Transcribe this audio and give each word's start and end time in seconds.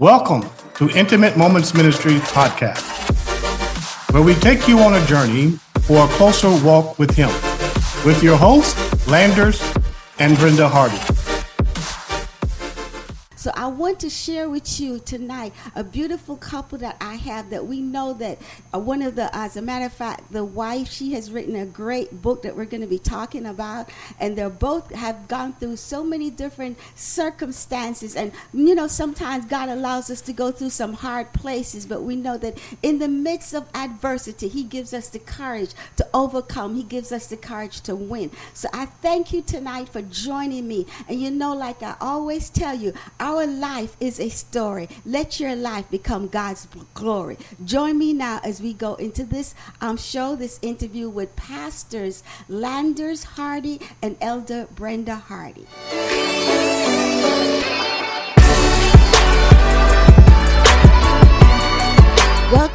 Welcome 0.00 0.48
to 0.74 0.88
Intimate 0.90 1.36
Moments 1.36 1.74
Ministry 1.74 2.18
podcast, 2.30 2.84
where 4.12 4.22
we 4.22 4.34
take 4.34 4.68
you 4.68 4.78
on 4.78 4.94
a 4.94 5.04
journey 5.06 5.58
for 5.80 6.04
a 6.04 6.08
closer 6.10 6.50
walk 6.64 7.00
with 7.00 7.10
Him, 7.10 7.30
with 8.06 8.22
your 8.22 8.36
hosts, 8.36 8.78
Landers 9.08 9.60
and 10.20 10.36
Brenda 10.38 10.68
Hardy. 10.68 11.17
Want 13.78 14.00
to 14.00 14.10
share 14.10 14.50
with 14.50 14.80
you 14.80 14.98
tonight 14.98 15.52
a 15.76 15.84
beautiful 15.84 16.36
couple 16.36 16.78
that 16.78 16.96
I 17.00 17.14
have 17.14 17.50
that 17.50 17.64
we 17.64 17.80
know 17.80 18.12
that 18.14 18.38
uh, 18.74 18.80
one 18.80 19.02
of 19.02 19.14
the, 19.14 19.30
as 19.32 19.56
a 19.56 19.62
matter 19.62 19.86
of 19.86 19.92
fact, 19.92 20.32
the 20.32 20.44
wife, 20.44 20.90
she 20.90 21.12
has 21.12 21.30
written 21.30 21.54
a 21.54 21.64
great 21.64 22.20
book 22.20 22.42
that 22.42 22.56
we're 22.56 22.64
going 22.64 22.80
to 22.80 22.88
be 22.88 22.98
talking 22.98 23.46
about. 23.46 23.88
And 24.18 24.36
they're 24.36 24.50
both 24.50 24.92
have 24.92 25.28
gone 25.28 25.52
through 25.52 25.76
so 25.76 26.02
many 26.02 26.28
different 26.28 26.76
circumstances. 26.96 28.16
And, 28.16 28.32
you 28.52 28.74
know, 28.74 28.88
sometimes 28.88 29.44
God 29.44 29.68
allows 29.68 30.10
us 30.10 30.22
to 30.22 30.32
go 30.32 30.50
through 30.50 30.70
some 30.70 30.94
hard 30.94 31.32
places, 31.32 31.86
but 31.86 32.02
we 32.02 32.16
know 32.16 32.36
that 32.36 32.58
in 32.82 32.98
the 32.98 33.06
midst 33.06 33.54
of 33.54 33.68
adversity, 33.74 34.48
He 34.48 34.64
gives 34.64 34.92
us 34.92 35.08
the 35.08 35.20
courage 35.20 35.70
to 35.98 36.08
overcome. 36.12 36.74
He 36.74 36.82
gives 36.82 37.12
us 37.12 37.28
the 37.28 37.36
courage 37.36 37.80
to 37.82 37.94
win. 37.94 38.32
So 38.54 38.68
I 38.72 38.86
thank 38.86 39.32
you 39.32 39.40
tonight 39.40 39.88
for 39.88 40.02
joining 40.02 40.66
me. 40.66 40.86
And 41.08 41.22
you 41.22 41.30
know, 41.30 41.54
like 41.54 41.80
I 41.84 41.94
always 42.00 42.50
tell 42.50 42.74
you, 42.74 42.92
our 43.20 43.46
is 44.00 44.18
a 44.18 44.28
story. 44.30 44.88
Let 45.04 45.38
your 45.38 45.54
life 45.54 45.90
become 45.90 46.28
God's 46.28 46.66
glory. 46.94 47.36
Join 47.64 47.98
me 47.98 48.12
now 48.12 48.40
as 48.42 48.62
we 48.62 48.72
go 48.72 48.94
into 48.94 49.24
this 49.24 49.54
um, 49.80 49.96
show, 49.96 50.36
this 50.36 50.58
interview 50.62 51.08
with 51.08 51.36
pastors 51.36 52.22
Landers 52.48 53.24
Hardy 53.24 53.80
and 54.02 54.16
Elder 54.20 54.68
Brenda 54.74 55.16
Hardy. 55.16 55.66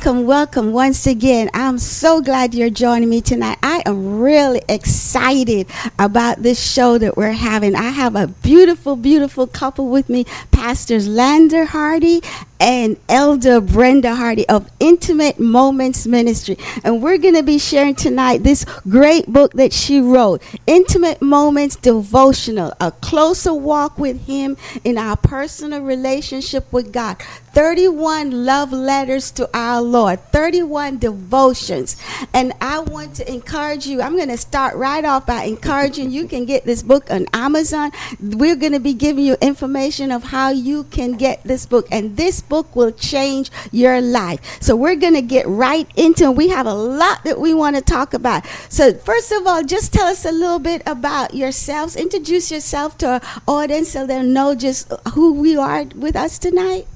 Welcome, 0.04 0.26
welcome 0.26 0.72
once 0.74 1.08
again. 1.08 1.50
I'm 1.54 1.78
so 1.80 2.20
glad 2.22 2.54
you're 2.54 2.70
joining 2.70 3.08
me 3.08 3.22
tonight. 3.22 3.58
I 3.64 3.82
am 3.86 4.20
really 4.20 4.62
excited 4.68 5.68
about 5.98 6.44
this 6.44 6.62
show 6.62 6.98
that 6.98 7.16
we're 7.16 7.32
having. 7.32 7.74
I 7.74 7.84
have 7.84 8.18
a 8.18 8.28
beautiful, 8.28 8.98
beautiful 8.98 9.48
couple 9.48 9.88
with 9.88 10.10
me, 10.10 10.26
Pastors 10.52 11.08
Lander 11.08 11.64
Hardy 11.64 12.22
and 12.64 12.96
Elder 13.10 13.60
Brenda 13.60 14.16
Hardy 14.16 14.48
of 14.48 14.72
Intimate 14.80 15.38
Moments 15.38 16.08
Ministry. 16.08 16.58
And 16.86 17.04
we're 17.04 17.18
going 17.18 17.36
to 17.36 17.44
be 17.44 17.58
sharing 17.58 17.94
tonight 17.94 18.44
this 18.44 18.66
great 18.88 19.28
book 19.28 19.52
that 19.54 19.74
she 19.74 20.00
wrote, 20.00 20.42
Intimate 20.66 21.22
Moments 21.22 21.76
Devotional, 21.76 22.74
a 22.80 22.92
closer 22.92 23.54
walk 23.54 23.98
with 24.00 24.28
Him 24.28 24.56
in 24.86 24.98
our 24.98 25.18
personal 25.18 25.82
relationship 25.82 26.72
with 26.72 26.94
God. 26.94 27.22
31 27.54 28.46
love 28.46 28.72
letters 28.72 29.30
to 29.32 29.50
our 29.54 29.82
Lord, 29.94 30.20
31 30.32 30.98
devotions. 30.98 31.98
And 32.34 32.52
I 32.60 32.80
want 32.80 33.14
to 33.18 33.32
encourage 33.32 33.86
you. 33.86 34.02
I'm 34.02 34.16
going 34.16 34.30
to 34.30 34.38
start 34.38 34.76
right 34.76 35.06
off 35.06 35.28
by 35.28 35.44
encouraging 35.44 36.10
you 36.10 36.28
can 36.28 36.46
get 36.46 36.66
this 36.66 36.82
book 36.82 37.12
on 37.12 37.28
Amazon. 37.32 37.92
We're 38.20 38.56
going 38.56 38.72
to 38.72 38.80
be 38.80 38.96
giving 38.96 39.24
you 39.24 39.38
information 39.40 40.12
of 40.12 40.24
how 40.24 40.50
you 40.50 40.86
can 40.86 41.12
get 41.12 41.44
this 41.44 41.68
book. 41.68 41.88
And 41.92 42.18
this 42.18 42.42
book 42.42 42.76
will 42.76 42.92
change 42.92 43.52
your 43.72 44.02
life. 44.02 44.40
So 44.60 44.76
we're 44.76 44.96
going 44.96 45.14
to 45.14 45.22
get 45.22 45.48
right 45.48 45.88
into 45.96 46.24
it. 46.24 46.36
We 46.36 46.48
have 46.50 46.66
a 46.66 46.74
lot 46.74 47.24
that 47.24 47.40
we 47.40 47.54
want 47.54 47.76
to 47.76 47.82
talk 47.84 48.16
about. 48.16 48.48
So 48.70 48.96
first 48.96 49.32
of 49.32 49.46
all, 49.46 49.64
just 49.64 49.94
tell 49.94 50.08
us 50.08 50.26
a 50.26 50.32
little 50.32 50.58
bit 50.58 50.82
about 50.88 51.36
yourselves. 51.36 51.96
Introduce 51.96 52.52
yourself 52.52 52.98
to 52.98 53.08
our 53.08 53.22
audience 53.48 53.92
so 53.92 54.08
they'll 54.08 54.24
know 54.24 54.56
just 54.56 54.92
who 55.14 55.34
we 55.34 55.56
are 55.56 55.86
with 55.96 56.16
us 56.16 56.40
tonight. 56.40 56.88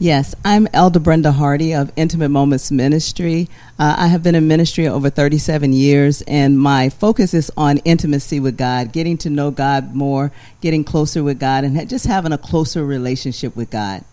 Yes, 0.00 0.32
I'm 0.44 0.68
Elder 0.72 1.00
Brenda 1.00 1.32
Hardy 1.32 1.74
of 1.74 1.90
Intimate 1.96 2.28
Moments 2.28 2.70
Ministry. 2.70 3.48
Uh, 3.80 3.96
I 3.98 4.06
have 4.06 4.22
been 4.22 4.36
in 4.36 4.46
ministry 4.46 4.86
over 4.86 5.10
37 5.10 5.72
years, 5.72 6.22
and 6.22 6.56
my 6.56 6.88
focus 6.88 7.34
is 7.34 7.50
on 7.56 7.78
intimacy 7.78 8.38
with 8.38 8.56
God, 8.56 8.92
getting 8.92 9.18
to 9.18 9.28
know 9.28 9.50
God 9.50 9.96
more, 9.96 10.30
getting 10.60 10.84
closer 10.84 11.24
with 11.24 11.40
God, 11.40 11.64
and 11.64 11.88
just 11.88 12.06
having 12.06 12.30
a 12.30 12.38
closer 12.38 12.86
relationship 12.86 13.56
with 13.56 13.70
God. 13.70 14.04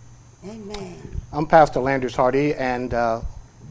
Amen. 0.43 0.97
I'm 1.31 1.45
Pastor 1.45 1.81
Landers 1.81 2.15
Hardy, 2.15 2.55
and 2.55 2.91
uh, 2.91 3.21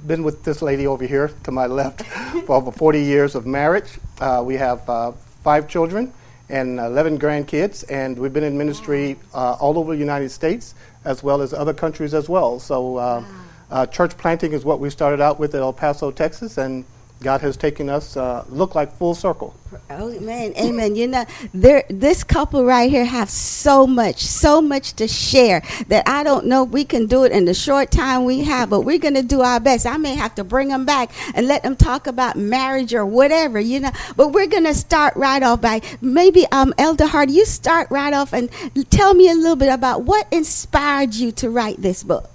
been 0.06 0.22
with 0.22 0.44
this 0.44 0.62
lady 0.62 0.86
over 0.86 1.04
here 1.04 1.32
to 1.42 1.50
my 1.50 1.66
left 1.80 2.02
for 2.46 2.54
over 2.54 2.70
40 2.70 3.02
years 3.02 3.34
of 3.34 3.44
marriage. 3.44 3.98
Uh, 4.20 4.40
we 4.46 4.54
have 4.54 4.88
uh, 4.88 5.10
five 5.42 5.66
children 5.66 6.12
and 6.48 6.78
11 6.78 7.18
grandkids, 7.18 7.84
and 7.90 8.18
we've 8.18 8.32
been 8.32 8.44
in 8.44 8.56
ministry 8.58 9.16
uh, 9.32 9.52
all 9.54 9.78
over 9.78 9.92
the 9.92 9.98
United 9.98 10.30
States 10.30 10.74
as 11.04 11.22
well 11.22 11.42
as 11.42 11.52
other 11.52 11.74
countries 11.74 12.14
as 12.14 12.28
well. 12.28 12.58
So, 12.58 12.96
uh, 12.96 13.20
wow. 13.20 13.26
uh, 13.70 13.86
church 13.86 14.16
planting 14.16 14.52
is 14.52 14.64
what 14.64 14.80
we 14.80 14.90
started 14.90 15.20
out 15.20 15.38
with 15.38 15.54
at 15.54 15.60
El 15.60 15.72
Paso, 15.72 16.10
Texas, 16.10 16.58
and 16.58 16.84
God 17.20 17.40
has 17.40 17.56
taken 17.56 17.88
us 17.88 18.16
uh, 18.16 18.44
look 18.48 18.74
like 18.74 18.92
full 18.96 19.14
circle. 19.14 19.54
Oh 19.90 20.10
amen, 20.12 20.52
amen. 20.58 20.94
You 20.94 21.08
know, 21.08 21.24
there 21.52 21.84
this 21.88 22.22
couple 22.22 22.64
right 22.64 22.90
here 22.90 23.04
have 23.04 23.30
so 23.30 23.86
much, 23.86 24.22
so 24.22 24.60
much 24.60 24.92
to 24.94 25.08
share 25.08 25.62
that 25.88 26.06
I 26.06 26.22
don't 26.22 26.46
know 26.46 26.64
we 26.64 26.84
can 26.84 27.06
do 27.06 27.24
it 27.24 27.32
in 27.32 27.46
the 27.46 27.54
short 27.54 27.90
time 27.90 28.24
we 28.24 28.44
have, 28.44 28.70
but 28.70 28.82
we're 28.82 28.98
to 29.14 29.22
do 29.22 29.40
our 29.40 29.60
best. 29.60 29.86
I 29.86 29.96
may 29.96 30.14
have 30.14 30.34
to 30.36 30.44
bring 30.44 30.68
them 30.68 30.84
back 30.84 31.10
and 31.34 31.48
let 31.48 31.62
them 31.62 31.76
talk 31.76 32.06
about 32.06 32.36
marriage 32.36 32.94
or 32.94 33.06
whatever, 33.06 33.58
you 33.58 33.80
know. 33.80 33.90
But 34.16 34.28
we're 34.28 34.46
to 34.64 34.74
start 34.74 35.16
right 35.16 35.42
off 35.42 35.60
by 35.60 35.80
maybe 36.00 36.46
um 36.52 36.74
Elder 36.78 37.06
Hart, 37.06 37.30
you 37.30 37.46
start 37.46 37.90
right 37.90 38.12
off 38.12 38.32
and 38.32 38.50
tell 38.90 39.14
me 39.14 39.30
a 39.30 39.34
little 39.34 39.56
bit 39.56 39.72
about 39.72 40.02
what 40.02 40.26
inspired 40.32 41.14
you 41.14 41.32
to 41.32 41.50
write 41.50 41.80
this 41.80 42.02
book. 42.02 42.33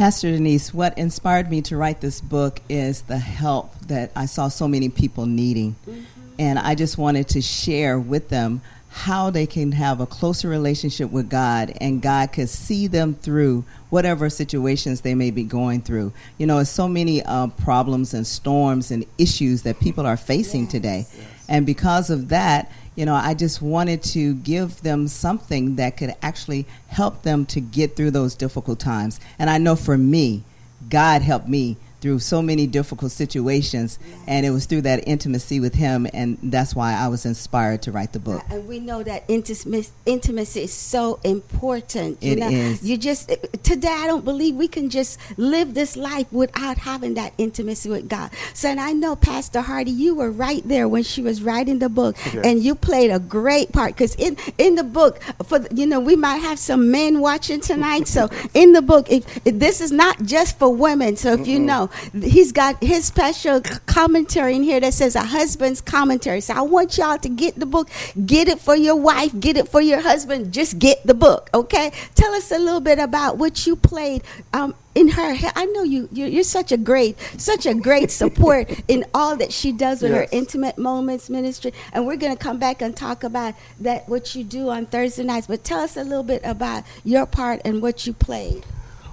Pastor 0.00 0.30
Denise, 0.30 0.72
what 0.72 0.96
inspired 0.96 1.50
me 1.50 1.60
to 1.60 1.76
write 1.76 2.00
this 2.00 2.22
book 2.22 2.62
is 2.70 3.02
the 3.02 3.18
help 3.18 3.78
that 3.80 4.10
I 4.16 4.24
saw 4.24 4.48
so 4.48 4.66
many 4.66 4.88
people 4.88 5.26
needing. 5.26 5.76
Mm-hmm. 5.86 6.00
And 6.38 6.58
I 6.58 6.74
just 6.74 6.96
wanted 6.96 7.28
to 7.28 7.42
share 7.42 7.98
with 7.98 8.30
them 8.30 8.62
how 8.88 9.28
they 9.28 9.46
can 9.46 9.72
have 9.72 10.00
a 10.00 10.06
closer 10.06 10.48
relationship 10.48 11.10
with 11.10 11.28
God 11.28 11.74
and 11.82 12.00
God 12.00 12.32
could 12.32 12.48
see 12.48 12.86
them 12.86 13.12
through 13.12 13.66
whatever 13.90 14.30
situations 14.30 15.02
they 15.02 15.14
may 15.14 15.30
be 15.30 15.44
going 15.44 15.82
through. 15.82 16.14
You 16.38 16.46
know, 16.46 16.60
it's 16.60 16.70
so 16.70 16.88
many 16.88 17.22
uh, 17.22 17.48
problems 17.48 18.14
and 18.14 18.26
storms 18.26 18.90
and 18.90 19.04
issues 19.18 19.64
that 19.64 19.80
people 19.80 20.06
are 20.06 20.16
facing 20.16 20.62
yes, 20.62 20.70
today. 20.70 21.06
Yes. 21.14 21.26
And 21.46 21.66
because 21.66 22.08
of 22.08 22.30
that, 22.30 22.72
you 23.00 23.06
know, 23.06 23.14
I 23.14 23.32
just 23.32 23.62
wanted 23.62 24.02
to 24.02 24.34
give 24.34 24.82
them 24.82 25.08
something 25.08 25.76
that 25.76 25.96
could 25.96 26.14
actually 26.20 26.66
help 26.88 27.22
them 27.22 27.46
to 27.46 27.58
get 27.58 27.96
through 27.96 28.10
those 28.10 28.34
difficult 28.34 28.78
times. 28.78 29.18
And 29.38 29.48
I 29.48 29.56
know 29.56 29.74
for 29.74 29.96
me, 29.96 30.44
God 30.90 31.22
helped 31.22 31.48
me 31.48 31.78
through 32.00 32.18
so 32.18 32.40
many 32.40 32.66
difficult 32.66 33.12
situations, 33.12 33.98
and 34.26 34.46
it 34.46 34.50
was 34.50 34.66
through 34.66 34.82
that 34.82 35.06
intimacy 35.06 35.60
with 35.60 35.74
him, 35.74 36.06
and 36.12 36.38
that's 36.42 36.74
why 36.74 36.94
I 36.94 37.08
was 37.08 37.26
inspired 37.26 37.82
to 37.82 37.92
write 37.92 38.12
the 38.12 38.18
book. 38.18 38.42
And 38.50 38.66
we 38.66 38.80
know 38.80 39.02
that 39.02 39.24
intimacy, 39.28 39.90
intimacy 40.06 40.62
is 40.62 40.72
so 40.72 41.20
important. 41.24 42.22
You 42.22 42.32
it 42.32 42.38
know, 42.38 42.48
is. 42.48 42.82
You 42.82 42.96
just 42.96 43.30
today, 43.62 43.88
I 43.88 44.06
don't 44.06 44.24
believe 44.24 44.54
we 44.54 44.68
can 44.68 44.88
just 44.90 45.18
live 45.38 45.74
this 45.74 45.96
life 45.96 46.32
without 46.32 46.78
having 46.78 47.14
that 47.14 47.34
intimacy 47.38 47.90
with 47.90 48.08
God. 48.08 48.30
So, 48.54 48.68
and 48.68 48.80
I 48.80 48.92
know 48.92 49.16
Pastor 49.16 49.60
Hardy, 49.60 49.90
you 49.90 50.14
were 50.14 50.30
right 50.30 50.66
there 50.66 50.88
when 50.88 51.02
she 51.02 51.22
was 51.22 51.42
writing 51.42 51.78
the 51.78 51.88
book, 51.88 52.16
yes. 52.32 52.46
and 52.46 52.62
you 52.62 52.74
played 52.74 53.10
a 53.10 53.18
great 53.18 53.72
part 53.72 53.94
because 53.94 54.14
in 54.14 54.36
in 54.58 54.74
the 54.74 54.84
book, 54.84 55.20
for 55.44 55.60
you 55.74 55.86
know, 55.86 56.00
we 56.00 56.16
might 56.16 56.38
have 56.38 56.58
some 56.58 56.90
men 56.90 57.20
watching 57.20 57.60
tonight. 57.60 58.08
so, 58.08 58.30
in 58.54 58.72
the 58.72 58.82
book, 58.82 59.10
if, 59.10 59.46
if 59.46 59.58
this 59.58 59.80
is 59.80 59.92
not 59.92 60.22
just 60.22 60.58
for 60.58 60.74
women, 60.74 61.16
so 61.16 61.34
if 61.34 61.40
mm 61.40 61.50
you 61.50 61.58
know 61.58 61.89
he's 62.12 62.52
got 62.52 62.82
his 62.82 63.04
special 63.04 63.60
commentary 63.86 64.56
in 64.56 64.62
here 64.62 64.80
that 64.80 64.94
says 64.94 65.14
a 65.16 65.22
husband's 65.22 65.80
commentary. 65.80 66.40
So 66.40 66.54
I 66.54 66.62
want 66.62 66.98
y'all 66.98 67.18
to 67.18 67.28
get 67.28 67.58
the 67.58 67.66
book, 67.66 67.88
get 68.26 68.48
it 68.48 68.60
for 68.60 68.76
your 68.76 68.96
wife, 68.96 69.38
get 69.38 69.56
it 69.56 69.68
for 69.68 69.80
your 69.80 70.00
husband. 70.00 70.52
Just 70.52 70.78
get 70.78 71.06
the 71.06 71.14
book, 71.14 71.50
okay? 71.54 71.92
Tell 72.14 72.32
us 72.34 72.50
a 72.50 72.58
little 72.58 72.80
bit 72.80 72.98
about 72.98 73.38
what 73.38 73.66
you 73.66 73.76
played 73.76 74.22
um, 74.52 74.74
in 74.94 75.08
her. 75.08 75.36
I 75.54 75.64
know 75.66 75.82
you. 75.82 76.08
You're, 76.12 76.28
you're, 76.28 76.44
such 76.44 76.72
a 76.72 76.76
great, 76.76 77.18
such 77.38 77.66
a 77.66 77.74
great 77.74 78.10
support 78.10 78.70
in 78.88 79.04
all 79.14 79.36
that 79.36 79.52
she 79.52 79.72
does 79.72 80.02
with 80.02 80.10
yes. 80.10 80.20
her 80.20 80.36
intimate 80.36 80.78
moments 80.78 81.30
ministry. 81.30 81.72
And 81.92 82.06
we're 82.06 82.16
going 82.16 82.36
to 82.36 82.42
come 82.42 82.58
back 82.58 82.82
and 82.82 82.96
talk 82.96 83.24
about 83.24 83.54
that 83.80 84.08
what 84.08 84.34
you 84.34 84.44
do 84.44 84.68
on 84.70 84.86
Thursday 84.86 85.24
nights. 85.24 85.46
But 85.46 85.64
tell 85.64 85.80
us 85.80 85.96
a 85.96 86.02
little 86.02 86.22
bit 86.22 86.42
about 86.44 86.84
your 87.04 87.26
part 87.26 87.60
and 87.64 87.80
what 87.82 88.06
you 88.06 88.12
played. 88.12 88.64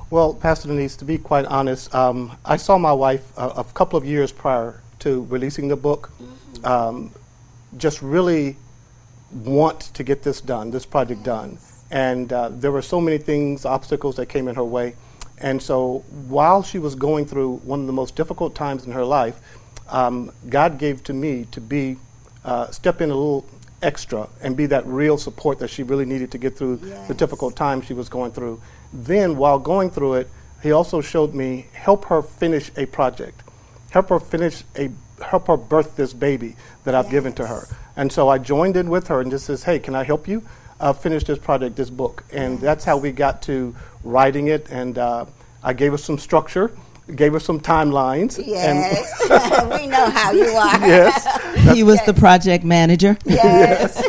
Well, 0.10 0.34
Pastor 0.34 0.70
Denise, 0.70 0.96
to 0.98 1.06
be 1.06 1.18
quite 1.18 1.44
honest, 1.46 1.94
um, 1.94 2.38
I 2.46 2.56
saw 2.56 2.78
my 2.78 2.94
wife 2.94 3.38
a, 3.38 3.48
a, 3.48 3.64
couple 3.66 3.98
of 3.98 4.06
years 4.06 4.32
prior 4.32 4.82
to 5.00 5.26
releasing 5.26 5.68
the 5.68 5.76
book. 5.76 6.12
Mm-hmm. 6.22 6.66
Um, 6.66 7.12
just 7.76 8.02
really 8.02 8.56
want 9.32 9.82
to 9.82 10.04
get 10.06 10.24
this 10.24 10.40
done, 10.40 10.72
this 10.72 10.86
project 10.86 11.24
done. 11.24 11.58
And 11.92 12.32
uh, 12.32 12.50
there 12.54 12.72
were 12.72 12.82
so 12.82 13.02
many 13.02 13.18
things, 13.18 13.66
obstacles 13.66 14.16
that 14.16 14.28
came 14.28 14.48
in 14.48 14.56
her 14.56 14.64
way. 14.64 14.96
And 15.40 15.62
so 15.62 16.06
while 16.30 16.64
she 16.64 16.80
was 16.80 16.96
going 16.96 17.26
through 17.26 17.58
one 17.58 17.82
of 17.82 17.88
the 17.88 17.94
most 17.94 18.16
difficult 18.16 18.56
times 18.56 18.86
in 18.86 18.94
her 18.94 19.04
life, 19.04 19.42
um, 19.90 20.32
God 20.48 20.78
gave 20.78 21.04
to 21.04 21.14
me 21.14 21.48
to 21.52 21.60
be, 21.60 21.98
uh, 22.46 22.72
step 22.72 23.02
in 23.02 23.12
a 23.12 23.14
little 23.14 23.46
extra 23.82 24.30
and 24.42 24.58
be 24.58 24.66
that 24.66 24.86
real 24.86 25.18
support 25.18 25.60
that 25.60 25.70
she 25.70 25.84
really 25.84 26.06
needed 26.06 26.32
to 26.32 26.38
get 26.38 26.58
through 26.58 26.78
the 27.08 27.14
difficult 27.14 27.56
time 27.56 27.82
she 27.82 27.94
was 27.94 28.10
going 28.10 28.32
through. 28.32 28.62
Then, 28.94 29.38
while 29.38 29.60
going 29.60 29.90
through 29.92 30.16
it, 30.16 30.30
he 30.64 30.72
also 30.72 31.02
showed 31.02 31.34
me 31.34 31.68
help 31.74 32.06
her 32.06 32.22
finish 32.22 32.72
a 32.78 32.86
project, 32.88 33.44
help 33.92 34.10
her 34.10 34.20
finish 34.20 34.64
a, 34.76 34.90
help 35.24 35.48
her 35.48 35.58
birth 35.58 35.96
this 35.96 36.14
baby 36.14 36.56
that 36.84 36.96
I've 36.96 37.10
given 37.10 37.34
to 37.34 37.48
her. 37.48 37.68
And 37.96 38.12
so 38.12 38.30
I 38.30 38.38
joined 38.38 38.78
in 38.78 38.90
with 38.90 39.08
her 39.08 39.22
and 39.22 39.30
just 39.30 39.46
says, 39.46 39.64
hey, 39.64 39.80
can 39.80 39.96
I 39.96 40.04
help 40.04 40.28
you 40.28 40.44
uh, 40.80 40.94
finish 40.94 41.24
this 41.24 41.40
project, 41.40 41.76
this 41.76 41.90
book? 41.90 42.24
And 42.32 42.60
that's 42.60 42.86
how 42.86 42.98
we 42.98 43.12
got 43.12 43.42
to 43.44 43.76
writing 44.04 44.48
it. 44.48 44.68
And 44.70 44.98
uh, 44.98 45.26
I 45.64 45.74
gave 45.74 45.92
her 45.92 45.98
some 45.98 46.18
structure, 46.18 46.72
gave 47.16 47.36
us 47.36 47.46
some 47.46 47.60
timelines. 47.60 48.38
And 48.38 48.48
Yes, 48.48 49.22
we 49.80 49.88
know 49.88 50.10
how 50.10 50.32
you 50.32 50.46
are. 50.46 50.80
yes. 50.88 51.28
He 51.76 51.84
was 51.84 52.02
the 52.06 52.14
project 52.14 52.64
manager. 52.64 53.18
Yes. 53.26 54.02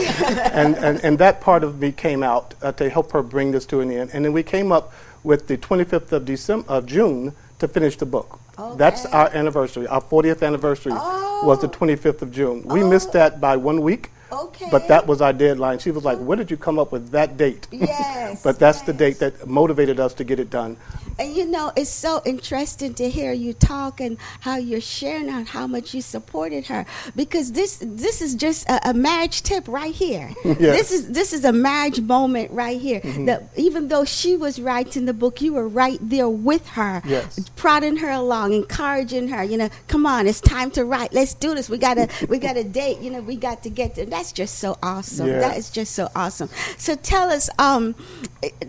and, 0.53 0.77
and, 0.77 1.05
and 1.05 1.19
that 1.19 1.41
part 1.41 1.65
of 1.65 1.81
me 1.81 1.91
came 1.93 2.23
out 2.23 2.55
uh, 2.63 2.73
to 2.73 2.89
help 2.89 3.11
her 3.13 3.23
bring 3.23 3.51
this 3.51 3.67
to 3.67 3.81
an 3.81 3.91
end. 3.91 4.11
And 4.13 4.25
then 4.25 4.33
we 4.33 4.43
came 4.43 4.71
up 4.71 4.93
with 5.25 5.49
the 5.49 5.59
25th 5.59 6.13
of 6.13 6.25
December 6.25 6.69
of 6.69 6.87
June 6.87 7.35
to 7.59 7.67
finish 7.69 7.97
the 7.97 8.07
book. 8.07 8.39
Okay. 8.59 8.77
That's 8.79 9.07
our 9.07 9.29
anniversary. 9.35 9.87
Our 9.89 10.01
40th 10.01 10.47
anniversary 10.47 10.93
was 10.93 11.61
the 11.61 11.69
25th 11.69 12.23
of 12.23 12.31
June. 12.33 12.63
We 12.65 12.83
missed 12.85 13.13
that 13.13 13.41
by 13.41 13.57
one 13.57 13.83
week. 13.83 14.11
Okay. 14.31 14.69
But 14.71 14.89
that 14.89 15.07
was 15.07 15.21
our 15.21 15.33
deadline. 15.33 15.79
She 15.79 15.91
was 15.91 16.05
like, 16.05 16.19
"Where 16.19 16.37
did 16.37 16.51
you 16.51 16.59
come 16.59 16.79
up 16.79 16.93
with 16.93 17.11
that 17.13 17.39
date?" 17.39 17.67
Yes, 17.71 18.43
but 18.43 18.59
that's 18.59 18.83
the 18.83 18.93
date 18.93 19.19
that 19.21 19.47
motivated 19.49 19.99
us 19.99 20.13
to 20.15 20.25
get 20.25 20.39
it 20.39 20.51
done. 20.51 20.77
And 21.19 21.35
you 21.37 21.47
know, 21.47 21.73
it's 21.77 21.91
so 21.91 22.23
interesting 22.25 22.95
to 22.95 23.11
hear 23.11 23.33
you 23.33 23.53
talk 23.53 24.01
and 24.01 24.17
how 24.41 24.57
you're 24.57 24.81
sharing 24.81 25.29
on 25.29 25.47
how 25.47 25.67
much 25.67 25.93
you 25.95 26.01
supported 26.03 26.67
her 26.67 26.87
because 27.17 27.53
this 27.53 27.79
this 27.83 28.23
is 28.23 28.35
just 28.35 28.69
a, 28.69 28.91
a 28.91 28.95
marriage 28.95 29.43
tip 29.43 29.67
right 29.69 29.95
here. 29.95 30.31
This 30.59 30.93
is 30.93 31.11
this 31.11 31.33
is 31.33 31.45
a 31.45 31.53
marriage 31.53 32.01
moment 32.01 32.51
right 32.53 32.81
here. 32.81 33.01
Mm-hmm. 33.01 33.25
That 33.27 33.45
even 33.57 33.89
though 33.89 34.05
she 34.05 34.37
was 34.37 34.61
writing 34.61 35.05
the 35.07 35.15
book, 35.15 35.41
you 35.41 35.53
were 35.55 35.67
right 35.69 35.99
there 36.03 36.29
with 36.29 36.67
her, 36.69 37.03
Yes. 37.05 37.39
prodding 37.57 37.97
her 37.97 38.11
along, 38.11 38.53
encouraging 38.53 39.29
her. 39.29 39.43
You 39.43 39.57
know, 39.59 39.69
come 39.89 40.07
on, 40.07 40.27
it's 40.27 40.41
time 40.41 40.71
to 40.73 40.85
write. 40.85 41.13
Let's 41.13 41.35
do 41.35 41.55
this. 41.55 41.69
We 41.71 41.79
gotta 41.79 42.09
we 42.29 42.39
got 42.39 42.57
a 42.57 42.65
date. 42.65 42.99
You 43.01 43.11
know, 43.11 43.21
we 43.21 43.37
got 43.37 43.63
to 43.65 43.71
get 43.71 43.95
there. 43.95 44.07
That's 44.07 44.33
just 44.33 44.59
so 44.59 44.77
awesome. 44.83 45.27
Yeah. 45.29 45.41
That 45.41 45.57
is 45.57 45.71
just 45.71 45.95
so 45.95 46.11
awesome. 46.15 46.49
So 46.77 46.95
tell 46.95 47.31
us, 47.31 47.49
um, 47.59 47.95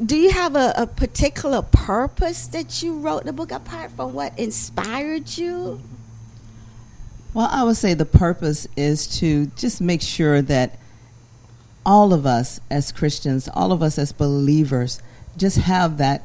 do 0.06 0.16
you 0.18 0.31
have 0.31 0.56
a, 0.56 0.74
a 0.78 0.88
particular 0.88 1.62
purpose 1.62 2.38
that 2.47 2.81
you 2.81 3.00
wrote 3.00 3.25
the 3.25 3.33
book 3.33 3.51
apart 3.51 3.91
from 3.91 4.13
what 4.13 4.38
inspired 4.38 5.38
you? 5.38 5.81
Well, 7.33 7.50
I 7.51 7.63
would 7.63 7.77
say 7.77 7.94
the 7.94 8.06
purpose 8.06 8.68
is 8.75 9.07
to 9.19 9.47
just 9.56 9.81
make 9.81 10.01
sure 10.01 10.41
that 10.41 10.80
all 11.86 12.13
of 12.13 12.25
us 12.25 12.59
as 12.69 12.91
Christians, 12.91 13.47
all 13.53 13.71
of 13.71 13.81
us 13.81 13.97
as 13.97 14.12
believers, 14.12 15.01
just 15.38 15.57
have 15.57 15.97
that 15.97 16.24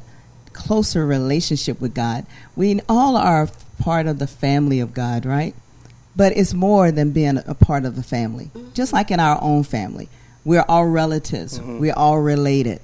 closer 0.52 1.06
relationship 1.06 1.80
with 1.80 1.94
God. 1.94 2.26
We 2.56 2.80
all 2.88 3.16
are 3.16 3.48
part 3.78 4.06
of 4.06 4.18
the 4.18 4.26
family 4.26 4.80
of 4.80 4.94
God, 4.94 5.26
right? 5.26 5.54
But 6.16 6.36
it's 6.36 6.54
more 6.54 6.90
than 6.92 7.10
being 7.10 7.38
a 7.46 7.54
part 7.54 7.84
of 7.84 7.96
the 7.96 8.02
family. 8.02 8.50
Just 8.72 8.92
like 8.92 9.10
in 9.10 9.20
our 9.20 9.38
own 9.42 9.64
family, 9.64 10.08
we're 10.44 10.64
all 10.68 10.86
relatives, 10.86 11.58
mm-hmm. 11.58 11.78
we're 11.78 11.94
all 11.94 12.20
related. 12.20 12.80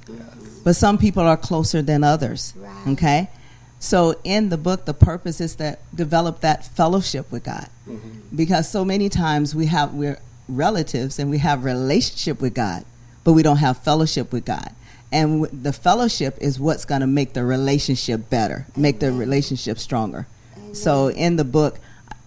But 0.65 0.77
some 0.77 0.99
people 0.99 1.23
are 1.23 1.37
closer 1.37 1.83
than 1.83 2.05
others, 2.05 2.53
Right. 2.57 2.89
okay? 2.89 3.31
So 3.79 4.17
in 4.25 4.51
the 4.51 4.59
book, 4.59 4.85
the 4.85 4.93
purpose 4.93 5.41
is 5.41 5.55
to 5.57 5.79
develop 5.95 6.41
that 6.41 6.67
fellowship 6.67 7.31
with 7.33 7.45
God, 7.45 7.69
mm-hmm. 7.89 8.37
because 8.37 8.71
so 8.71 8.85
many 8.85 9.09
times 9.09 9.55
we 9.55 9.67
have 9.67 9.95
we're 9.95 10.19
relatives 10.49 11.19
and 11.19 11.31
we 11.31 11.39
have 11.39 11.65
relationship 11.65 12.41
with 12.43 12.55
God, 12.55 12.85
but 13.25 13.33
we 13.33 13.43
don't 13.43 13.59
have 13.59 13.79
fellowship 13.79 14.33
with 14.33 14.45
God. 14.45 14.75
And 15.13 15.43
w- 15.43 15.63
the 15.63 15.73
fellowship 15.73 16.37
is 16.41 16.61
what's 16.61 16.85
going 16.85 17.01
to 17.01 17.07
make 17.07 17.33
the 17.33 17.45
relationship 17.45 18.29
better, 18.29 18.67
make 18.77 19.01
the 19.01 19.13
relationship 19.13 19.79
stronger. 19.79 20.27
So 20.73 21.09
in 21.09 21.37
the 21.37 21.45
book, 21.45 21.79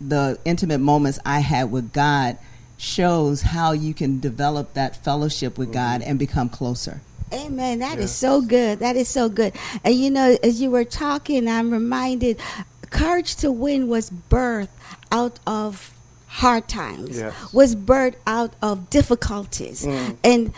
the 0.02 0.38
intimate 0.44 0.80
moments 0.80 1.20
I 1.26 1.40
had 1.40 1.72
with 1.72 1.94
God 1.94 2.38
shows 2.84 3.42
how 3.42 3.72
you 3.72 3.94
can 3.94 4.20
develop 4.20 4.74
that 4.74 5.04
fellowship 5.04 5.58
with 5.58 5.72
God 5.72 6.02
mm-hmm. 6.02 6.10
and 6.10 6.20
become 6.20 6.50
closer. 6.50 7.02
Amen. 7.32 7.80
That 7.80 7.98
is 7.98 8.14
so 8.14 8.42
good. 8.42 8.80
That 8.80 8.96
is 8.96 9.08
so 9.08 9.28
good. 9.28 9.54
And 9.84 9.96
you 9.96 10.12
know, 10.12 10.38
as 10.44 10.62
you 10.62 10.70
were 10.70 10.84
talking, 10.84 11.48
I'm 11.48 11.72
reminded 11.72 12.40
Courage 12.92 13.38
to 13.38 13.52
Win 13.52 13.88
was 13.88 14.12
birthed 14.12 14.68
out 15.12 15.40
of 15.48 15.93
hard 16.42 16.68
times, 16.68 17.18
Yes. 17.20 17.32
was 17.54 17.76
birthed 17.76 18.16
out 18.26 18.54
of 18.64 18.90
difficulties. 18.90 19.86
Mm. 19.86 20.18
And, 20.24 20.52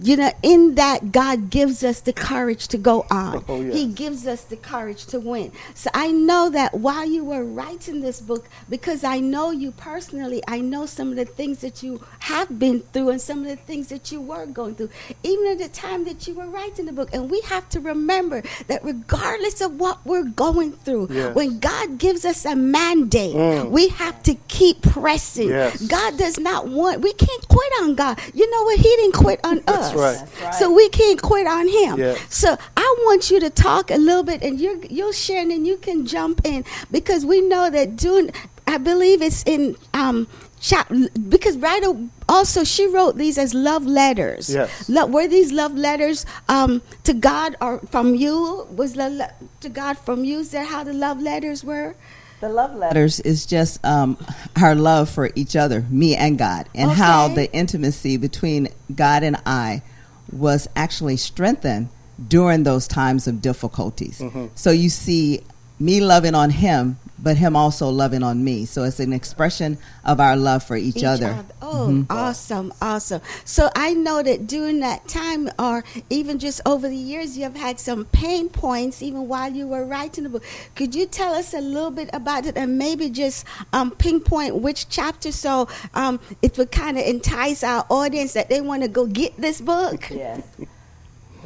you 0.00 0.16
know, 0.16 0.30
in 0.44 0.76
that, 0.76 1.10
God 1.10 1.50
gives 1.50 1.82
us 1.82 1.98
the 2.00 2.12
courage 2.12 2.68
to 2.68 2.78
go 2.78 3.04
on. 3.10 3.44
Oh, 3.48 3.60
yes. 3.60 3.74
He 3.74 3.86
gives 3.86 4.28
us 4.28 4.42
the 4.42 4.54
courage 4.56 5.06
to 5.06 5.18
win. 5.18 5.50
So 5.74 5.90
I 5.92 6.12
know 6.12 6.50
that 6.50 6.74
while 6.74 7.04
you 7.04 7.24
were 7.24 7.44
writing 7.44 8.00
this 8.00 8.20
book, 8.20 8.48
because 8.68 9.02
I 9.02 9.18
know 9.18 9.50
you 9.50 9.72
personally, 9.72 10.40
I 10.46 10.60
know 10.60 10.86
some 10.86 11.10
of 11.10 11.16
the 11.16 11.24
things 11.24 11.58
that 11.62 11.82
you 11.82 12.00
have 12.20 12.56
been 12.56 12.80
through 12.92 13.08
and 13.10 13.20
some 13.20 13.40
of 13.40 13.46
the 13.48 13.56
things 13.56 13.88
that 13.88 14.12
you 14.12 14.20
were 14.20 14.46
going 14.46 14.76
through, 14.76 14.90
even 15.24 15.48
at 15.48 15.58
the 15.58 15.68
time 15.68 16.04
that 16.04 16.28
you 16.28 16.34
were 16.34 16.46
writing 16.46 16.86
the 16.86 16.92
book. 16.92 17.10
And 17.12 17.28
we 17.28 17.40
have 17.40 17.68
to 17.70 17.80
remember 17.80 18.42
that 18.68 18.84
regardless 18.84 19.60
of 19.62 19.80
what 19.80 19.98
we're 20.06 20.30
going 20.46 20.72
through, 20.84 21.08
Yes. 21.10 21.34
when 21.34 21.58
God 21.58 21.98
gives 21.98 22.24
us 22.24 22.44
a 22.44 22.54
mandate, 22.54 23.34
Mm. 23.34 23.70
we 23.70 23.88
have 23.88 24.22
to 24.22 24.34
keep 24.46 24.82
pressing. 25.08 25.48
Yes. 25.48 25.80
God 25.86 26.18
does 26.18 26.38
not 26.38 26.68
want, 26.68 27.00
we 27.00 27.12
can't 27.14 27.48
quit 27.48 27.72
on 27.80 27.94
God. 27.94 28.18
You 28.34 28.50
know 28.50 28.62
what? 28.64 28.76
He 28.76 28.82
didn't 28.82 29.14
quit 29.14 29.40
on 29.42 29.62
That's 29.64 29.88
us. 29.88 29.94
right. 29.94 30.18
That's 30.18 30.42
right. 30.42 30.54
So 30.54 30.70
we 30.70 30.88
can't 30.90 31.20
quit 31.22 31.46
on 31.46 31.66
him. 31.66 31.98
Yes. 31.98 32.18
So 32.28 32.56
I 32.76 32.96
want 33.06 33.30
you 33.30 33.40
to 33.40 33.48
talk 33.48 33.90
a 33.90 33.96
little 33.96 34.22
bit, 34.22 34.42
and 34.42 34.60
you're 34.60 34.76
you'll 34.84 35.12
share, 35.12 35.40
and 35.40 35.66
you 35.66 35.78
can 35.78 36.04
jump 36.04 36.42
in 36.44 36.64
because 36.90 37.24
we 37.24 37.40
know 37.40 37.70
that 37.70 37.96
doing. 37.96 38.30
I 38.66 38.76
believe 38.78 39.22
it's 39.22 39.42
in 39.44 39.76
um. 39.94 40.26
Chap, 40.60 40.90
because 41.28 41.56
right 41.58 41.84
also 42.28 42.64
she 42.64 42.88
wrote 42.88 43.16
these 43.16 43.38
as 43.38 43.54
love 43.54 43.86
letters. 43.86 44.50
Yes. 44.52 44.88
Lo- 44.88 45.06
were 45.06 45.28
these 45.28 45.52
love 45.52 45.72
letters 45.76 46.26
um, 46.48 46.82
to 47.04 47.14
God 47.14 47.54
or 47.60 47.78
from 47.92 48.16
you? 48.16 48.66
Was 48.74 48.94
the 48.94 49.08
le- 49.08 49.32
to 49.60 49.68
God 49.68 49.96
from 49.98 50.24
you? 50.24 50.40
Is 50.40 50.50
that 50.50 50.66
how 50.66 50.82
the 50.82 50.92
love 50.92 51.22
letters 51.22 51.62
were? 51.62 51.94
The 52.40 52.48
love 52.48 52.74
letters 52.76 53.18
is 53.20 53.46
just 53.46 53.84
um, 53.84 54.16
our 54.56 54.74
love 54.74 55.10
for 55.10 55.30
each 55.34 55.56
other, 55.56 55.84
me 55.90 56.14
and 56.14 56.38
God, 56.38 56.68
and 56.74 56.90
how 56.90 57.28
the 57.28 57.52
intimacy 57.52 58.16
between 58.16 58.68
God 58.94 59.22
and 59.24 59.36
I 59.44 59.82
was 60.30 60.68
actually 60.76 61.16
strengthened 61.16 61.88
during 62.28 62.62
those 62.62 62.86
times 62.86 63.26
of 63.26 63.42
difficulties. 63.42 64.22
So 64.54 64.70
you 64.70 64.88
see 64.88 65.40
me 65.80 66.00
loving 66.00 66.34
on 66.34 66.50
Him, 66.50 66.98
but 67.22 67.36
Him 67.36 67.56
also 67.56 67.88
loving 67.88 68.22
on 68.22 68.42
me. 68.42 68.64
So 68.64 68.84
it's 68.84 69.00
an 69.00 69.12
expression 69.12 69.78
of 70.04 70.20
our 70.20 70.36
love 70.36 70.62
for 70.62 70.76
each, 70.76 71.02
other. 71.04 71.44
Oh, 71.62 72.04
awesome, 72.10 72.72
awesome. 72.80 73.20
So 73.44 73.70
I 73.74 73.94
know 73.94 74.22
that 74.22 74.46
during 74.46 74.80
that 74.80 75.06
time, 75.08 75.50
or 75.58 75.84
even 76.10 76.38
just 76.38 76.60
over 76.66 76.88
the 76.88 76.96
years, 76.96 77.36
you 77.36 77.44
have 77.44 77.56
had 77.56 77.78
some 77.78 78.04
pain 78.06 78.48
points, 78.48 79.02
even 79.02 79.28
while 79.28 79.52
you 79.52 79.66
were 79.66 79.84
writing 79.84 80.24
the 80.24 80.30
book. 80.30 80.44
Could 80.74 80.94
you 80.94 81.06
tell 81.06 81.34
us 81.34 81.54
a 81.54 81.60
little 81.60 81.90
bit 81.90 82.10
about 82.12 82.46
it, 82.46 82.56
and 82.56 82.78
maybe 82.78 83.10
just 83.10 83.44
um, 83.72 83.90
pinpoint 83.92 84.56
which 84.56 84.88
chapter, 84.88 85.32
so 85.32 85.68
um, 85.94 86.20
it 86.42 86.56
would 86.58 86.70
kind 86.72 86.98
of 86.98 87.04
entice 87.04 87.62
our 87.62 87.86
audience 87.88 88.32
that 88.32 88.48
they 88.48 88.60
want 88.60 88.82
to 88.82 88.88
go 88.88 89.06
get 89.06 89.36
this 89.36 89.60
book? 89.60 90.10
Yes. 90.18 90.42
The 90.56 90.66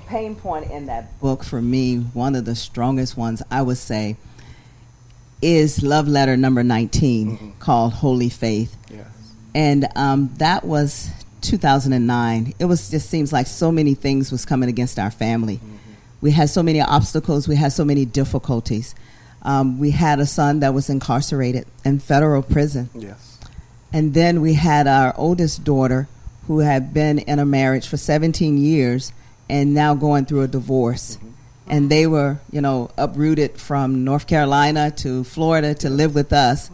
pain 0.06 0.34
point 0.34 0.70
in 0.70 0.86
that 0.86 1.20
book 1.20 1.44
for 1.44 1.60
me, 1.60 1.96
one 1.98 2.34
of 2.34 2.46
the 2.46 2.54
strongest 2.54 3.16
ones, 3.18 3.42
I 3.50 3.60
would 3.60 3.76
say, 3.76 4.16
is 5.42 5.82
love 5.82 6.08
letter 6.08 6.36
number 6.36 6.62
19 6.62 7.54
called 7.58 7.92
Holy 7.92 8.28
Faith. 8.28 8.76
Yes. 8.90 9.06
And 9.54 9.88
um, 9.96 10.30
that 10.38 10.64
was 10.64 11.10
2009. 11.42 12.54
It 12.58 12.64
was 12.64 12.88
just 12.90 13.10
seems 13.10 13.32
like 13.32 13.46
so 13.46 13.70
many 13.70 13.94
things 13.94 14.32
was 14.32 14.46
coming 14.46 14.68
against 14.68 14.98
our 14.98 15.10
family. 15.10 15.60
We 16.20 16.30
had 16.30 16.48
so 16.48 16.62
many 16.62 16.80
obstacles. 16.80 17.48
We 17.48 17.56
had 17.56 17.72
so 17.72 17.84
many 17.84 18.04
difficulties. 18.04 18.94
Um, 19.42 19.80
we 19.80 19.90
had 19.90 20.20
a 20.20 20.26
son 20.26 20.60
that 20.60 20.72
was 20.72 20.88
incarcerated 20.88 21.66
in 21.84 21.98
federal 21.98 22.42
prison. 22.42 22.88
Yes. 22.94 23.40
And 23.92 24.14
then 24.14 24.40
we 24.40 24.54
had 24.54 24.86
our 24.86 25.12
oldest 25.16 25.64
daughter 25.64 26.08
who 26.46 26.60
had 26.60 26.94
been 26.94 27.18
in 27.18 27.40
a 27.40 27.44
marriage 27.44 27.88
for 27.88 27.96
17 27.96 28.56
years 28.56 29.12
and 29.50 29.74
now 29.74 29.94
going 29.94 30.24
through 30.24 30.42
a 30.42 30.48
divorce. 30.48 31.18
And 31.68 31.90
they 31.90 32.06
were, 32.06 32.38
you 32.50 32.60
know, 32.60 32.90
uprooted 32.98 33.58
from 33.58 34.04
North 34.04 34.26
Carolina 34.26 34.90
to 34.96 35.24
Florida 35.24 35.74
to 35.76 35.88
live 35.88 36.14
with 36.14 36.32
us, 36.32 36.70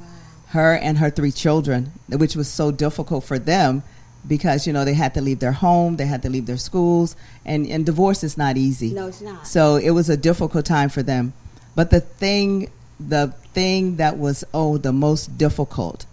her 0.49 0.75
and 0.75 0.99
her 0.99 1.11
three 1.11 1.31
children, 1.33 1.93
which 2.09 2.35
was 2.35 2.49
so 2.49 2.71
difficult 2.71 3.25
for 3.25 3.39
them 3.39 3.83
because, 4.27 4.67
you 4.67 4.73
know, 4.73 4.85
they 4.85 4.95
had 4.95 5.15
to 5.15 5.21
leave 5.21 5.39
their 5.41 5.53
home, 5.53 5.97
they 5.97 6.07
had 6.07 6.23
to 6.23 6.29
leave 6.31 6.47
their 6.47 6.57
schools, 6.57 7.17
and, 7.45 7.67
and 7.67 7.87
divorce 7.87 8.25
is 8.25 8.37
not 8.37 8.57
easy. 8.57 8.93
No, 8.93 9.09
it's 9.09 9.21
not. 9.21 9.47
So 9.47 9.77
it 9.77 9.91
was 9.91 10.09
a 10.09 10.17
difficult 10.17 10.65
time 10.67 10.89
for 10.89 11.03
them. 11.03 11.33
But 11.75 11.91
the 11.91 12.01
thing, 12.01 12.71
the 12.99 13.29
thing 13.55 13.97
that 13.97 14.19
was 14.19 14.43
oh 14.53 14.77
the 14.79 14.93
most 14.93 15.39
difficult 15.39 16.07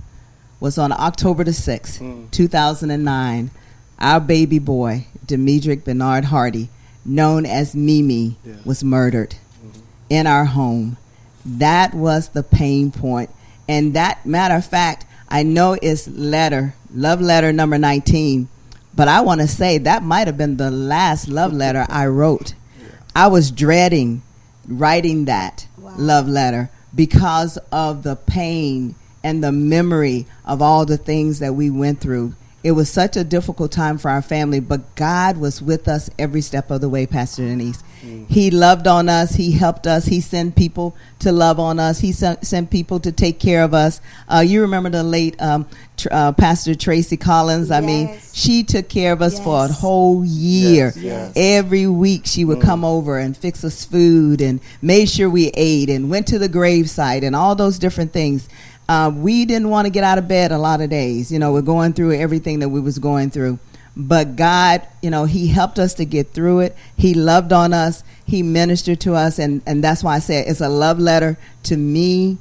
was 0.60 0.78
on 0.78 0.92
October 0.92 1.44
the 1.44 1.54
sixth, 1.54 2.00
Mm. 2.00 2.30
two 2.32 2.48
thousand 2.48 2.92
and 2.92 3.04
nine. 3.04 3.52
our 4.00 4.20
baby 4.20 4.60
boy, 4.60 5.08
Demetric 5.26 5.84
Bernard 5.86 6.26
Hardy, 6.26 6.70
known 7.06 7.46
as 7.46 7.76
Mimi, 7.76 8.38
Yeah. 8.46 8.54
was 8.66 8.84
murdered 8.84 9.36
in 10.10 10.28
our 10.28 10.46
home. 10.46 10.98
That 11.46 11.94
was 11.94 12.30
the 12.30 12.44
pain 12.44 12.92
point. 12.92 13.30
And 13.68 13.94
that 13.94 14.26
matter 14.26 14.56
of 14.56 14.66
fact, 14.66 15.06
I 15.30 15.44
know 15.44 15.78
it's 15.82 16.08
letter, 16.08 16.76
love 16.94 17.22
letter 17.22 17.52
number 17.54 17.78
19, 17.78 18.48
but 18.96 19.08
I 19.08 19.22
want 19.22 19.42
to 19.42 19.48
say 19.48 19.78
that 19.80 20.04
might 20.04 20.28
have 20.28 20.38
been 20.38 20.58
the 20.58 20.72
last 20.72 21.28
love 21.28 21.54
letter 21.54 21.86
I 21.90 22.06
wrote. 22.08 22.54
I 23.16 23.28
was 23.28 23.52
dreading 23.52 24.22
writing 24.68 25.26
that 25.26 25.68
Wow. 25.80 25.94
love 25.98 26.28
letter 26.28 26.70
because 26.96 27.58
of 27.72 28.04
the 28.04 28.16
pain 28.16 28.96
and 29.24 29.44
the 29.44 29.52
memory 29.52 30.26
of 30.46 30.62
all 30.62 30.86
the 30.86 30.98
things 30.98 31.40
that 31.40 31.54
we 31.56 31.70
went 31.70 32.00
through. 32.00 32.34
It 32.66 32.72
was 32.72 32.90
such 32.90 33.16
a 33.16 33.24
difficult 33.24 33.72
time 33.72 34.00
for 34.00 34.10
our 34.10 34.24
family, 34.24 34.60
but 34.60 34.96
God 34.96 35.38
was 35.38 35.62
with 35.62 35.88
us 35.88 36.10
every 36.18 36.42
step 36.42 36.72
of 36.72 36.82
the 36.82 36.90
way, 36.90 37.06
Pastor 37.06 37.44
Denise. 37.44 37.84
He 38.28 38.50
loved 38.50 38.88
on 38.88 39.08
us. 39.08 39.36
He 39.36 39.52
helped 39.52 39.86
us. 39.86 40.08
He 40.08 40.20
sent 40.20 40.56
people 40.56 40.96
to 41.20 41.32
love 41.32 41.60
on 41.60 41.80
us. 41.80 42.00
He 42.00 42.12
sent, 42.12 42.46
sent 42.46 42.72
people 42.72 43.00
to 43.02 43.12
take 43.12 43.40
care 43.40 43.64
of 43.64 43.76
us. 43.76 44.02
Uh, 44.28 44.40
you 44.40 44.62
remember 44.62 44.90
the 44.90 45.04
late 45.04 45.40
um, 45.40 45.68
tr- 45.96 46.08
uh, 46.12 46.32
Pastor 46.32 46.74
Tracy 46.74 47.18
Collins? 47.18 47.70
I 47.70 47.82
mean, 47.82 48.18
she 48.34 48.64
took 48.64 48.90
care 48.90 49.14
of 49.14 49.22
us 49.22 49.40
for 49.40 49.66
a 49.66 49.68
whole 49.68 50.26
year. 50.26 50.92
Yes, 50.96 50.98
yes. 50.98 51.34
Every 51.36 51.86
week 51.86 52.24
she 52.26 52.46
would 52.46 52.62
come 52.62 52.84
over 52.84 53.20
and 53.20 53.38
fix 53.38 53.64
us 53.64 53.86
food 53.86 54.42
and 54.42 54.60
made 54.82 55.08
sure 55.08 55.30
we 55.30 55.52
ate 55.54 55.90
and 55.92 56.10
went 56.10 56.26
to 56.28 56.40
the 56.40 56.50
gravesite 56.50 57.24
and 57.24 57.36
all 57.36 57.56
those 57.56 57.78
different 57.78 58.12
things. 58.12 58.50
Uh, 58.88 59.12
we 59.16 59.46
didn't 59.46 59.70
want 59.70 59.86
to 59.86 59.90
get 59.90 60.04
out 60.04 60.18
of 60.18 60.28
bed 60.28 60.52
a 60.52 60.58
lot 60.58 60.82
of 60.82 60.90
days. 60.90 61.32
You 61.32 61.40
know, 61.40 61.54
we're 61.54 61.62
going 61.62 61.94
through 61.94 62.14
everything 62.14 62.60
that 62.60 62.70
we 62.70 62.80
was 62.80 63.00
going 63.00 63.32
through. 63.32 63.58
But 63.98 64.36
God, 64.36 64.86
you 65.02 65.10
know, 65.10 65.26
He 65.26 65.48
helped 65.48 65.80
us 65.80 65.94
to 65.96 66.06
get 66.06 66.32
through 66.34 66.60
it. 66.60 66.76
He 66.98 67.14
loved 67.14 67.52
on 67.54 67.74
us. 67.74 68.04
He 68.26 68.44
ministered 68.44 69.00
to 69.02 69.16
us, 69.16 69.40
and 69.40 69.62
and 69.66 69.84
that's 69.84 70.04
why 70.04 70.16
I 70.16 70.20
said 70.20 70.48
it's 70.48 70.62
a 70.62 70.70
love 70.70 71.00
letter 71.00 71.38
to 71.64 71.78
me, 71.78 72.38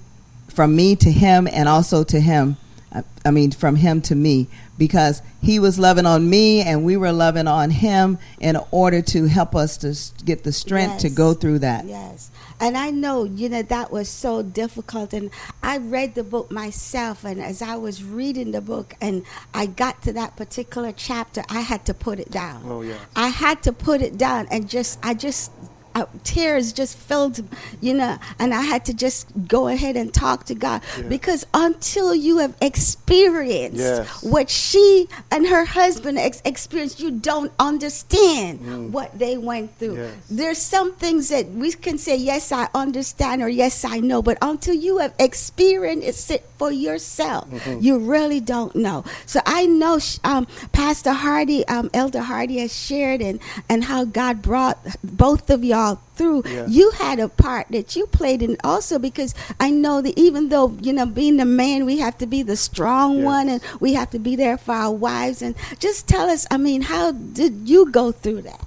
from 0.48 0.74
me 0.74 0.96
to 0.96 1.10
Him, 1.10 1.46
and 1.50 1.68
also 1.68 2.02
to 2.04 2.20
Him. 2.20 2.56
I- 2.92 3.02
I 3.24 3.30
mean, 3.30 3.50
from 3.52 3.74
him 3.76 4.00
to 4.02 4.14
me, 4.14 4.46
because 4.78 5.20
he 5.42 5.58
was 5.58 5.78
loving 5.80 6.06
on 6.06 6.28
me 6.30 6.60
and 6.60 6.84
we 6.84 6.96
were 6.96 7.10
loving 7.10 7.48
on 7.48 7.70
him 7.70 8.18
in 8.38 8.56
order 8.70 9.00
to 9.02 9.24
help 9.26 9.56
us 9.56 9.76
to 9.78 9.96
get 10.24 10.44
the 10.44 10.52
strength 10.52 10.98
to 10.98 11.08
go 11.10 11.34
through 11.34 11.60
that. 11.60 11.86
Yes. 11.86 12.30
And 12.60 12.76
I 12.76 12.90
know, 12.90 13.24
you 13.24 13.48
know, 13.48 13.62
that 13.62 13.90
was 13.90 14.08
so 14.08 14.42
difficult. 14.42 15.12
And 15.12 15.30
I 15.62 15.78
read 15.78 16.14
the 16.14 16.24
book 16.24 16.50
myself. 16.50 17.24
And 17.24 17.40
as 17.40 17.62
I 17.62 17.76
was 17.76 18.02
reading 18.02 18.52
the 18.52 18.60
book 18.60 18.94
and 19.00 19.24
I 19.52 19.66
got 19.66 20.02
to 20.02 20.12
that 20.14 20.36
particular 20.36 20.92
chapter, 20.92 21.42
I 21.48 21.60
had 21.60 21.84
to 21.86 21.94
put 21.94 22.18
it 22.20 22.30
down. 22.30 22.62
Oh, 22.66 22.82
yes. 22.82 23.00
I 23.16 23.28
had 23.28 23.62
to 23.64 23.72
put 23.72 24.02
it 24.02 24.16
down 24.16 24.46
and 24.50 24.68
just, 24.68 24.98
I 25.02 25.14
just, 25.14 25.50
uh, 25.94 26.06
tears 26.24 26.72
just 26.72 26.96
filled, 26.96 27.40
you 27.80 27.94
know, 27.94 28.18
and 28.38 28.52
I 28.54 28.62
had 28.62 28.84
to 28.86 28.94
just 28.94 29.28
go 29.46 29.68
ahead 29.68 29.96
and 29.96 30.12
talk 30.12 30.44
to 30.46 30.54
God 30.54 30.82
Yeah. 30.98 31.04
because 31.08 31.46
until 31.54 32.14
you 32.14 32.38
have 32.38 32.54
experienced 32.60 33.78
Yes. 33.78 34.22
what 34.22 34.50
she 34.50 35.08
and 35.30 35.46
her 35.46 35.64
husband 35.64 36.18
ex- 36.18 36.42
experienced, 36.44 36.98
you 37.00 37.10
don't 37.10 37.52
understand 37.58 38.92
what 38.92 39.16
they 39.18 39.36
went 39.36 39.76
through. 39.78 39.96
Yes. 39.96 40.14
There's 40.30 40.58
some 40.58 40.94
things 40.94 41.28
that 41.28 41.50
we 41.50 41.72
can 41.72 41.98
say, 41.98 42.16
yes, 42.16 42.50
I 42.52 42.68
understand, 42.74 43.42
or 43.42 43.48
yes, 43.48 43.84
I 43.84 44.00
know, 44.00 44.22
but 44.22 44.38
until 44.42 44.74
you 44.74 44.98
have 44.98 45.14
experienced 45.18 46.30
it 46.30 46.44
for 46.58 46.70
yourself, 46.72 47.46
you 47.80 47.98
really 47.98 48.40
don't 48.40 48.74
know. 48.74 49.04
So 49.26 49.40
I 49.46 49.66
know 49.66 49.98
um, 50.24 50.46
Pastor 50.72 51.12
Hardy, 51.12 51.66
um, 51.68 51.90
Elder 51.92 52.20
Hardy 52.22 52.58
has 52.58 52.74
shared 52.74 53.20
and, 53.20 53.38
and 53.68 53.84
how 53.84 54.04
God 54.04 54.40
brought 54.42 54.78
both 55.04 55.50
of 55.50 55.62
y'all 55.64 55.83
through. 56.16 56.42
Yes. 56.46 56.70
You 56.70 56.90
had 56.92 57.18
a 57.18 57.28
part 57.28 57.66
that 57.70 57.94
you 57.96 58.06
played 58.06 58.42
in 58.42 58.56
also 58.64 58.98
because 58.98 59.34
I 59.60 59.70
know 59.70 60.00
that 60.02 60.18
even 60.18 60.48
though, 60.48 60.76
you 60.80 60.92
know, 60.92 61.06
being 61.06 61.36
the 61.36 61.44
man, 61.44 61.84
we 61.84 61.98
have 61.98 62.16
to 62.18 62.26
be 62.26 62.42
the 62.42 62.56
strong 62.56 63.18
Yes. 63.18 63.24
one 63.24 63.48
and 63.48 63.62
we 63.80 63.94
have 63.94 64.10
to 64.10 64.18
be 64.18 64.36
there 64.36 64.56
for 64.56 64.72
our 64.74 64.92
wives. 64.92 65.42
And 65.42 65.54
just 65.78 66.08
tell 66.08 66.28
us, 66.30 66.46
I 66.50 66.56
mean, 66.56 66.82
how 66.82 67.12
did 67.12 67.68
you 67.68 67.90
go 67.90 68.12
through 68.12 68.42
that? 68.42 68.60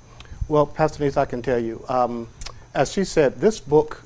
Well, 0.48 0.66
Pastor 0.66 1.00
Denise, 1.00 1.18
I 1.18 1.26
can 1.26 1.42
tell 1.42 1.60
you, 1.60 1.84
um, 1.90 2.28
as 2.74 2.92
she 2.92 3.04
said, 3.04 3.42
this 3.42 3.60
book 3.60 4.04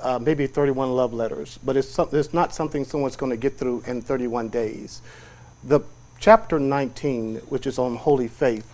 uh, 0.00 0.18
may 0.18 0.34
be 0.34 0.46
31 0.46 0.90
love 0.92 1.12
letters, 1.14 1.58
but 1.64 1.76
it's, 1.76 1.88
some, 1.88 2.08
it's 2.12 2.34
not 2.34 2.54
something 2.54 2.84
someone's 2.84 3.16
going 3.16 3.30
to 3.30 3.36
get 3.36 3.56
through 3.58 3.82
in 3.86 4.02
31 4.02 4.48
days. 4.48 5.02
The 5.62 5.80
chapter 6.18 6.58
19, 6.58 7.36
which 7.48 7.66
is 7.66 7.78
on 7.78 7.96
holy 7.96 8.28
faith, 8.28 8.66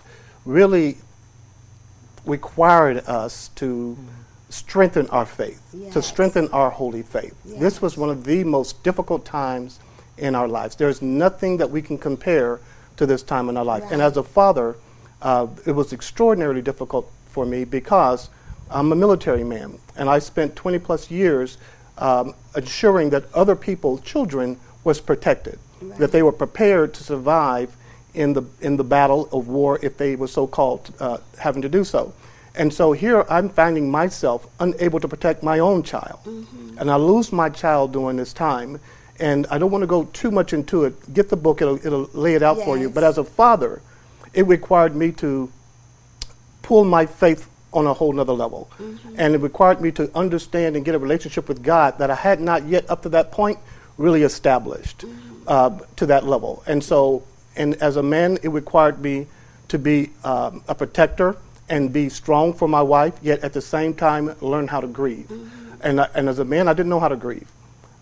really 0.45 0.97
required 2.25 2.97
us 3.07 3.49
to 3.55 3.97
strengthen 4.49 5.07
our 5.07 5.25
faith, 5.25 5.61
to 5.93 6.01
strengthen 6.01 6.47
our 6.49 6.69
holy 6.69 7.01
faith. 7.01 7.33
This 7.45 7.81
was 7.81 7.97
one 7.97 8.09
of 8.09 8.25
the 8.25 8.43
most 8.43 8.83
difficult 8.83 9.25
times 9.25 9.79
in 10.17 10.35
our 10.35 10.47
lives. 10.47 10.75
There's 10.75 11.01
nothing 11.01 11.57
that 11.57 11.69
we 11.71 11.81
can 11.81 11.97
compare 11.97 12.59
to 12.97 13.05
this 13.05 13.23
time 13.23 13.49
in 13.49 13.57
our 13.57 13.65
life. 13.65 13.83
And 13.91 14.01
as 14.01 14.17
a 14.17 14.23
father, 14.23 14.75
uh, 15.21 15.47
it 15.65 15.71
was 15.71 15.93
extraordinarily 15.93 16.61
difficult 16.61 17.09
for 17.25 17.45
me 17.45 17.63
because 17.63 18.29
I'm 18.69 18.91
a 18.91 18.95
military 18.95 19.43
man, 19.43 19.79
and 19.95 20.09
I 20.09 20.19
spent 20.19 20.55
20 20.55 20.79
plus 20.79 21.09
years 21.09 21.57
um, 21.97 22.33
ensuring 22.55 23.09
that 23.11 23.31
other 23.33 23.55
people, 23.55 23.97
children, 23.99 24.59
was 24.83 24.99
protected, 24.99 25.59
that 25.97 26.11
they 26.11 26.23
were 26.23 26.31
prepared 26.31 26.93
to 26.95 27.03
survive 27.03 27.75
in 28.13 28.33
the 28.33 28.43
in 28.61 28.77
the 28.77 28.83
battle 28.83 29.29
of 29.31 29.47
war 29.47 29.79
if 29.81 29.97
they 29.97 30.15
were 30.15 30.27
so 30.27 30.47
called 30.47 30.93
uh, 30.99 31.17
having 31.37 31.61
to 31.61 31.69
do 31.69 31.83
so. 31.83 32.13
And 32.53 32.73
so 32.73 32.91
here 32.91 33.25
I'm 33.29 33.49
finding 33.49 33.89
myself 33.89 34.45
unable 34.59 34.99
to 34.99 35.07
protect 35.07 35.41
my 35.41 35.59
own 35.59 35.83
child, 35.83 36.19
and 36.77 36.91
I 36.91 36.95
lose 36.95 37.31
my 37.31 37.49
child 37.49 37.93
during 37.93 38.17
this 38.17 38.33
time. 38.33 38.79
And 39.19 39.45
I 39.51 39.59
don't 39.59 39.69
want 39.69 39.83
to 39.83 39.87
go 39.87 40.05
too 40.05 40.31
much 40.31 40.51
into 40.51 40.83
it. 40.83 41.13
Get 41.13 41.29
the 41.29 41.37
book; 41.37 41.61
it'll 41.61 41.85
it'll 41.85 42.09
lay 42.13 42.33
it 42.33 42.43
out 42.43 42.57
for 42.57 42.77
you. 42.77 42.89
But 42.89 43.03
as 43.03 43.17
a 43.17 43.23
father, 43.23 43.81
it 44.33 44.47
required 44.47 44.95
me 44.95 45.11
to 45.13 45.51
pull 46.63 46.83
my 46.83 47.05
faith 47.05 47.47
on 47.73 47.87
a 47.87 47.93
whole 47.93 48.11
nother 48.13 48.33
level. 48.33 48.69
And 49.15 49.35
it 49.35 49.39
required 49.39 49.81
me 49.81 49.91
to 49.91 50.11
understand 50.15 50.75
and 50.75 50.83
get 50.83 50.95
a 50.95 50.99
relationship 50.99 51.47
with 51.47 51.63
God 51.63 51.97
that 51.99 52.09
I 52.09 52.15
had 52.15 52.41
not 52.41 52.65
yet, 52.65 52.89
up 52.89 53.03
to 53.03 53.09
that 53.09 53.31
point, 53.31 53.59
really 53.97 54.23
established 54.23 55.05
uh, 55.47 55.77
to 55.95 56.05
that 56.07 56.25
level. 56.25 56.63
And 56.67 56.83
so, 56.83 57.23
and 57.55 57.75
as 57.75 57.97
a 57.97 58.03
man, 58.03 58.37
it 58.43 58.49
required 58.49 59.01
me 59.01 59.27
to 59.67 59.79
be 59.79 60.11
um, 60.23 60.63
a 60.67 60.75
protector 60.75 61.37
and 61.69 61.93
be 61.93 62.09
strong 62.09 62.53
for 62.53 62.67
my 62.67 62.81
wife, 62.81 63.13
yet 63.21 63.39
at 63.43 63.53
the 63.53 63.61
same 63.61 63.93
time, 63.93 64.35
learn 64.41 64.67
how 64.67 64.81
to 64.81 64.87
grieve. 64.87 65.27
Mm-hmm. 65.27 65.73
And, 65.81 66.01
I, 66.01 66.09
and 66.13 66.29
as 66.29 66.39
a 66.39 66.45
man, 66.45 66.67
I 66.67 66.73
didn't 66.73 66.89
know 66.89 66.99
how 66.99 67.07
to 67.07 67.15
grieve. 67.15 67.47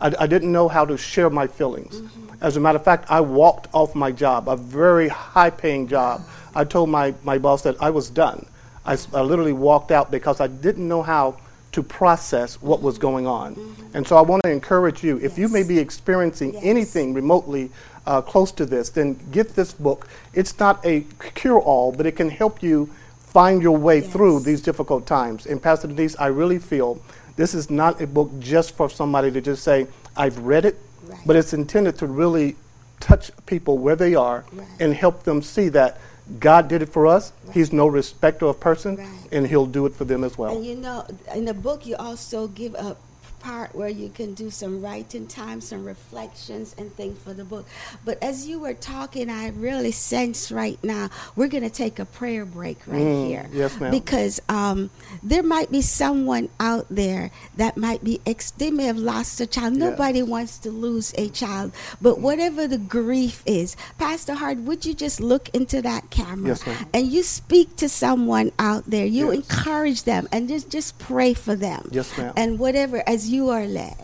I, 0.02 0.14
I 0.20 0.28
didn't 0.28 0.52
know 0.52 0.68
how 0.68 0.86
to 0.86 0.98
share 0.98 1.30
my 1.30 1.48
feelings. 1.48 2.02
Mm-hmm. 2.02 2.44
As 2.44 2.58
a 2.58 2.60
matter 2.60 2.78
of 2.78 2.84
fact, 2.84 3.06
I 3.10 3.22
walked 3.22 3.68
off 3.74 3.96
my 3.96 4.12
job, 4.12 4.50
a 4.50 4.56
very 4.56 5.08
high 5.10 5.50
paying 5.50 5.88
job. 5.88 6.22
I 6.56 6.64
told 6.64 6.90
my, 6.90 7.14
my 7.24 7.38
boss 7.38 7.62
that 7.64 7.82
I 7.82 7.90
was 7.90 8.10
done. 8.10 8.46
I, 8.86 8.98
I 9.14 9.22
literally 9.22 9.54
walked 9.54 9.92
out 9.92 10.10
because 10.10 10.40
I 10.40 10.48
didn't 10.48 10.88
know 10.88 11.04
how 11.04 11.38
to 11.74 11.84
process 11.84 12.60
what 12.62 12.82
was 12.82 12.98
going 12.98 13.28
on. 13.28 13.56
Mm-hmm. 13.56 13.98
And 13.98 14.08
so 14.08 14.18
I 14.18 14.22
want 14.22 14.42
to 14.44 14.50
encourage 14.50 15.04
you 15.04 15.18
if 15.20 15.38
you 15.38 15.48
may 15.50 15.64
be 15.64 15.78
experiencing 15.78 16.54
Yes. 16.54 16.64
anything 16.64 17.14
remotely 17.14 17.70
uh, 18.10 18.22
close 18.22 18.52
to 18.52 18.66
this, 18.66 18.90
then 18.90 19.14
get 19.32 19.56
this 19.56 19.72
book. 19.72 20.08
It's 20.34 20.58
not 20.60 20.84
a 20.84 21.06
cure 21.36 21.60
all, 21.62 21.92
but 21.92 22.08
it 22.08 22.14
can 22.14 22.30
help 22.32 22.64
you 22.64 22.90
find 23.20 23.62
your 23.62 23.78
way 23.78 24.02
through 24.02 24.40
these 24.40 24.62
difficult 24.62 25.06
times. 25.06 25.46
And 25.46 25.62
Pastor 25.62 25.88
Denise, 25.88 26.16
I 26.18 26.28
really 26.28 26.58
feel 26.58 27.00
this 27.36 27.54
is 27.54 27.70
not 27.70 28.02
a 28.02 28.08
book 28.08 28.32
just 28.40 28.76
for 28.76 28.90
somebody 28.90 29.30
to 29.32 29.40
just 29.40 29.64
say, 29.64 29.86
I've 30.18 30.40
read 30.40 30.66
it, 30.66 30.78
Right. 31.08 31.20
but 31.26 31.36
it's 31.36 31.54
intended 31.54 31.98
to 32.00 32.08
really 32.08 32.56
touch 33.00 33.32
people 33.46 33.78
where 33.78 33.96
they 33.96 34.16
are 34.16 34.44
Right. 34.52 34.68
and 34.80 34.94
help 34.94 35.24
them 35.24 35.42
see 35.44 35.70
that 35.70 36.00
God 36.40 36.68
did 36.68 36.82
it 36.82 36.90
for 36.90 37.06
us. 37.08 37.32
He's 37.54 37.72
no 37.72 37.86
respecter 37.88 38.46
of 38.48 38.60
person, 38.60 38.98
Right. 38.98 39.08
and 39.32 39.48
He'll 39.48 39.66
do 39.68 39.86
it 39.86 39.94
for 39.96 40.06
them 40.06 40.24
as 40.24 40.36
well. 40.38 40.56
And 40.56 40.66
you 40.66 40.76
know, 40.76 41.06
in 41.36 41.46
the 41.46 41.54
book, 41.54 41.86
you 41.86 41.96
also 41.96 42.48
give 42.48 42.74
a 42.74 42.96
part 43.40 43.74
where 43.76 43.90
you 43.90 44.10
can 44.10 44.34
do 44.34 44.50
some 44.50 44.82
writing 44.82 45.28
time, 45.28 45.62
some 45.62 45.86
reflections, 45.86 46.76
and 46.78 46.94
things 46.96 47.18
for 47.20 47.34
the 47.34 47.44
book. 47.46 47.66
But 48.06 48.22
as 48.22 48.48
you 48.48 48.60
were 48.60 48.74
talking, 48.74 49.30
I 49.30 49.50
really 49.50 49.92
sense 49.92 50.52
right 50.52 50.78
now 50.84 51.10
we're 51.36 51.48
going 51.48 51.64
to 51.64 51.70
take 51.70 52.00
a 52.00 52.06
prayer 52.06 52.46
break 52.46 52.80
right 52.88 53.00
Mm, 53.00 53.28
here. 53.28 53.50
yes, 53.54 53.80
ma'am. 53.80 53.92
Because 53.92 54.42
um, 54.50 54.90
there 55.24 55.44
might 55.44 55.72
be 55.72 55.82
someone 55.82 56.50
out 56.60 56.86
there 56.90 57.32
that 57.58 57.78
might 57.78 58.04
be, 58.04 58.20
ex- 58.26 58.52
they 58.52 58.72
may 58.72 58.84
have 58.86 58.98
lost 58.98 59.40
a 59.42 59.48
child. 59.48 59.74
Yes. 59.74 59.80
Nobody 59.92 60.22
wants 60.24 60.58
to 60.60 60.72
lose 60.72 61.14
a 61.18 61.30
child. 61.30 61.72
But 62.02 62.20
whatever 62.20 62.68
the 62.68 62.78
grief 62.78 63.42
is, 63.46 63.76
Pastor 63.98 64.34
Hart, 64.34 64.58
would 64.60 64.86
you 64.86 64.94
just 64.94 65.20
look 65.22 65.50
into 65.50 65.82
that 65.82 66.10
camera? 66.10 66.50
Yes, 66.50 66.66
ma'am. 66.68 66.86
and 66.94 67.08
you 67.08 67.24
speak 67.24 67.76
to 67.78 67.88
someone 67.90 68.52
out 68.60 68.84
there 68.86 69.06
you 69.06 69.28
Yes. 69.32 69.36
encourage 69.36 70.04
them 70.04 70.28
and 70.32 70.48
just 70.50 70.70
just 70.70 70.98
pray 71.00 71.34
for 71.34 71.56
them 71.56 71.88
Yes, 71.92 72.16
ma'am. 72.18 72.34
and 72.36 72.60
whatever 72.60 73.02
as 73.08 73.29
you 73.30 73.50
are 73.50 73.66
led 73.66 73.96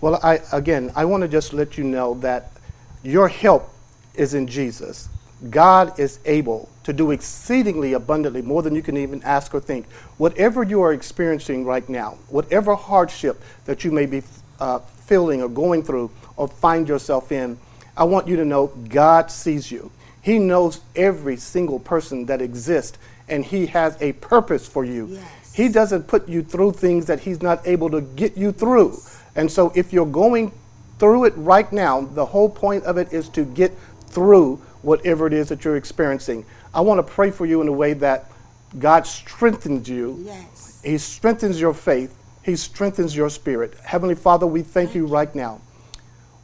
Well, 0.00 0.20
I 0.22 0.40
again, 0.52 0.92
I 0.94 1.04
want 1.06 1.22
to 1.22 1.28
just 1.28 1.52
let 1.52 1.76
you 1.78 1.84
know 1.84 2.14
that 2.20 2.52
your 3.02 3.28
help 3.28 3.70
is 4.14 4.34
in 4.34 4.46
Jesus. 4.46 5.08
God 5.50 5.98
is 5.98 6.18
able 6.24 6.68
to 6.84 6.92
do 6.92 7.10
exceedingly 7.10 7.94
abundantly 7.94 8.42
more 8.42 8.62
than 8.62 8.74
you 8.74 8.82
can 8.82 8.96
even 8.96 9.22
ask 9.22 9.54
or 9.54 9.60
think. 9.60 9.86
Whatever 10.18 10.62
you 10.62 10.82
are 10.82 10.92
experiencing 10.92 11.64
right 11.64 11.88
now, 11.88 12.18
whatever 12.28 12.74
hardship 12.74 13.42
that 13.64 13.84
you 13.84 13.92
may 13.92 14.06
be 14.06 14.22
uh, 14.60 14.80
feeling 15.06 15.42
or 15.42 15.48
going 15.48 15.82
through 15.82 16.10
or 16.36 16.48
find 16.48 16.88
yourself 16.88 17.32
in, 17.32 17.58
I 17.96 18.04
want 18.04 18.28
you 18.28 18.36
to 18.36 18.44
know 18.44 18.68
God 18.88 19.30
sees 19.30 19.70
you. 19.70 19.90
He 20.22 20.38
knows 20.38 20.80
every 20.94 21.36
single 21.36 21.78
person 21.78 22.26
that 22.26 22.42
exists, 22.42 22.98
and 23.28 23.44
He 23.44 23.66
has 23.66 23.96
a 24.00 24.12
purpose 24.14 24.66
for 24.66 24.84
you. 24.84 25.06
Yes. 25.06 25.37
He 25.58 25.68
doesn't 25.68 26.06
put 26.06 26.28
you 26.28 26.44
through 26.44 26.74
things 26.74 27.06
that 27.06 27.18
He's 27.18 27.42
not 27.42 27.66
able 27.66 27.90
to 27.90 28.00
get 28.00 28.36
you 28.36 28.52
through. 28.52 28.96
And 29.34 29.50
so, 29.50 29.72
if 29.74 29.92
you're 29.92 30.06
going 30.06 30.52
through 31.00 31.24
it 31.24 31.34
right 31.36 31.72
now, 31.72 32.02
the 32.02 32.26
whole 32.26 32.48
point 32.48 32.84
of 32.84 32.96
it 32.96 33.12
is 33.12 33.28
to 33.30 33.44
get 33.44 33.76
through 34.06 34.58
whatever 34.82 35.26
it 35.26 35.32
is 35.32 35.48
that 35.48 35.64
you're 35.64 35.76
experiencing. 35.76 36.46
I 36.72 36.80
want 36.82 37.04
to 37.04 37.12
pray 37.12 37.32
for 37.32 37.44
you 37.44 37.60
in 37.60 37.66
a 37.66 37.72
way 37.72 37.92
that 37.94 38.30
God 38.78 39.04
strengthens 39.04 39.88
you. 39.88 40.22
Yes. 40.24 40.80
He 40.84 40.96
strengthens 40.96 41.60
your 41.60 41.74
faith. 41.74 42.16
He 42.44 42.54
strengthens 42.54 43.16
your 43.16 43.28
spirit. 43.28 43.74
Heavenly 43.82 44.14
Father, 44.14 44.46
we 44.46 44.62
thank 44.62 44.94
you 44.94 45.08
right 45.08 45.34
now. 45.34 45.60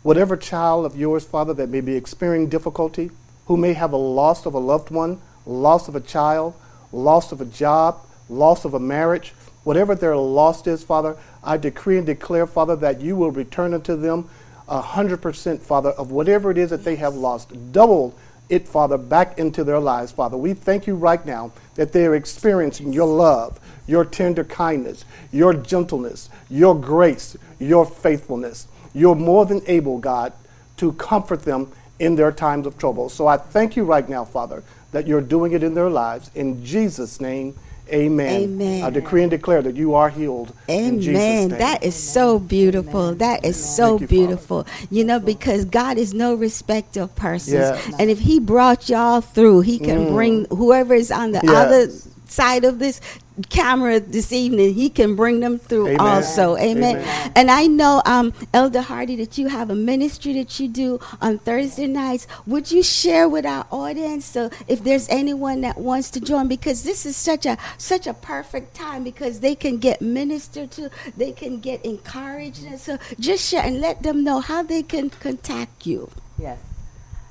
Whatever 0.03 0.37
child 0.37 0.87
of 0.87 0.97
yours, 0.97 1.25
Father, 1.25 1.55
that 1.55 1.69
may 1.69 1.83
be 1.83 1.95
experiencing 1.95 2.49
difficulty, 2.49 3.13
who 3.47 3.57
may 3.57 3.75
have 3.75 3.93
a 3.93 3.97
loss 3.97 4.45
of 4.45 4.55
a 4.55 4.59
loved 4.59 4.91
one, 4.91 5.21
loss 5.47 5.87
of 5.87 5.95
a 5.95 6.01
child, 6.01 6.55
loss 6.91 7.31
of 7.31 7.41
a 7.41 7.45
job, 7.45 8.01
loss 8.29 8.65
of 8.65 8.75
a 8.75 8.81
marriage, 8.81 9.35
whatever 9.65 9.95
their 9.95 10.17
loss 10.17 10.67
is, 10.67 10.83
Father, 10.83 11.17
I 11.43 11.57
decree 11.57 11.99
and 11.99 12.07
declare, 12.07 12.47
Father, 12.47 12.77
that 12.77 13.01
you 13.01 13.17
will 13.17 13.31
return 13.31 13.75
unto 13.75 13.97
them 13.97 14.29
a 14.69 14.81
hundred 14.81 15.21
percent, 15.21 15.63
Father, 15.63 15.91
of 15.91 16.11
whatever 16.11 16.51
it 16.51 16.59
is 16.59 16.71
that 16.71 16.85
they 16.85 16.97
have 16.97 17.15
lost. 17.15 17.73
Double 17.73 18.15
it, 18.49 18.69
Father, 18.69 18.99
back 18.99 19.39
into 19.39 19.65
their 19.65 19.81
lives, 19.81 20.13
Father. 20.13 20.37
We 20.37 20.55
thank 20.55 20.87
you 20.87 20.95
right 20.95 21.25
now 21.25 21.53
that 21.75 21.93
they 21.93 22.07
are 22.07 22.15
experiencing 22.15 22.93
your 22.93 23.07
love, 23.07 23.61
your 23.87 24.05
tender 24.05 24.45
kindness, 24.45 25.05
your 25.33 25.55
gentleness, 25.55 26.29
your 26.49 26.75
grace, 26.75 27.37
your 27.59 27.87
faithfulness. 27.87 28.67
You're 28.93 29.15
more 29.15 29.45
than 29.47 29.63
able, 29.67 29.99
God, 29.99 30.33
to 30.77 30.93
comfort 30.93 31.43
them 31.43 31.73
in 31.99 32.17
their 32.17 32.33
times 32.33 32.67
of 32.67 32.79
trouble. 32.79 33.09
So 33.09 33.27
I 33.27 33.37
thank 33.37 33.77
you 33.77 33.85
right 33.85 34.09
now, 34.09 34.25
Father, 34.25 34.63
that 34.93 35.07
you're 35.07 35.21
doing 35.21 35.53
it 35.53 35.63
in 35.63 35.75
their 35.75 35.91
lives. 35.91 36.31
In 36.35 36.65
Jesus' 36.65 37.21
name, 37.21 37.59
amen. 37.93 38.43
Amen. 38.43 38.83
I 38.85 38.91
decree 38.91 39.23
and 39.23 39.31
declare 39.31 39.63
that 39.63 39.77
you 39.77 39.95
are 39.95 40.09
healed. 40.09 40.53
In 40.69 41.01
Jesus' 41.01 41.17
Amen. 41.21 41.49
name. 41.51 41.59
That 41.59 41.83
is 41.85 41.95
so 41.95 42.39
beautiful. 42.39 43.15
That 43.15 43.45
is 43.45 43.57
so 43.63 43.99
Thank 43.99 44.01
you, 44.03 44.07
Father. 44.07 44.27
beautiful. 44.27 44.67
You 44.91 45.05
know, 45.05 45.21
because 45.21 45.65
God 45.65 45.99
is 45.99 46.15
no 46.15 46.35
respecter 46.35 47.03
of 47.03 47.15
persons. 47.17 47.55
Yes. 47.55 47.95
And 47.99 48.11
if 48.11 48.19
He 48.21 48.41
brought 48.41 48.89
y'all 48.89 49.21
through, 49.21 49.61
He 49.63 49.79
can 49.79 50.13
bring 50.13 50.47
whoever 50.51 50.95
is 50.95 51.11
on 51.11 51.33
the 51.33 51.41
Mm. 51.41 51.45
Yes. 51.51 51.67
other 51.67 51.93
side 52.27 52.65
of 52.65 52.79
this 52.79 53.01
camera 53.49 54.01
this 54.01 54.33
evening, 54.33 54.75
He 54.75 54.89
can 54.89 55.17
bring 55.17 55.41
them 55.41 55.59
through 55.59 55.89
Amen. 55.89 56.01
also. 56.01 56.57
Amen. 56.57 56.97
Amen. 56.97 57.33
And 57.35 57.51
I 57.51 57.67
know, 57.67 58.03
um, 58.05 58.33
Elder 58.53 58.81
Hardy, 58.81 59.17
that 59.17 59.39
you 59.39 59.49
have 59.49 59.71
a 59.71 59.75
ministry 59.75 60.35
that 60.35 60.61
you 60.61 60.69
do 60.69 61.01
on 61.21 61.39
Thursday 61.39 61.87
nights. 61.87 62.27
Would 62.47 62.71
you 62.71 62.83
share 62.83 63.29
with 63.29 63.45
our 63.45 63.67
audience 63.71 64.25
so 64.25 64.51
if 64.69 64.85
there's 64.85 65.09
anyone 65.09 65.63
that 65.63 65.79
wants 65.79 66.11
to 66.13 66.21
join? 66.21 66.49
Because 66.49 66.85
this 66.85 67.07
is 67.07 67.17
such 67.17 67.47
a 67.47 67.59
such 67.79 68.07
a 68.07 68.15
perfect 68.15 68.75
time 68.75 69.03
because 69.05 69.41
they 69.41 69.55
can 69.55 69.79
get 69.79 70.01
ministered 70.01 70.71
to, 70.73 70.91
they 71.17 71.33
can 71.33 71.61
get 71.61 71.85
encouraged, 71.85 72.65
and 72.65 72.79
so 72.79 72.99
just 73.19 73.49
share 73.49 73.63
and 73.63 73.81
let 73.81 74.03
them 74.03 74.23
know 74.23 74.41
how 74.41 74.63
they 74.63 74.83
can 74.83 75.11
contact 75.11 75.87
you. 75.87 76.11
Yes. 76.39 76.59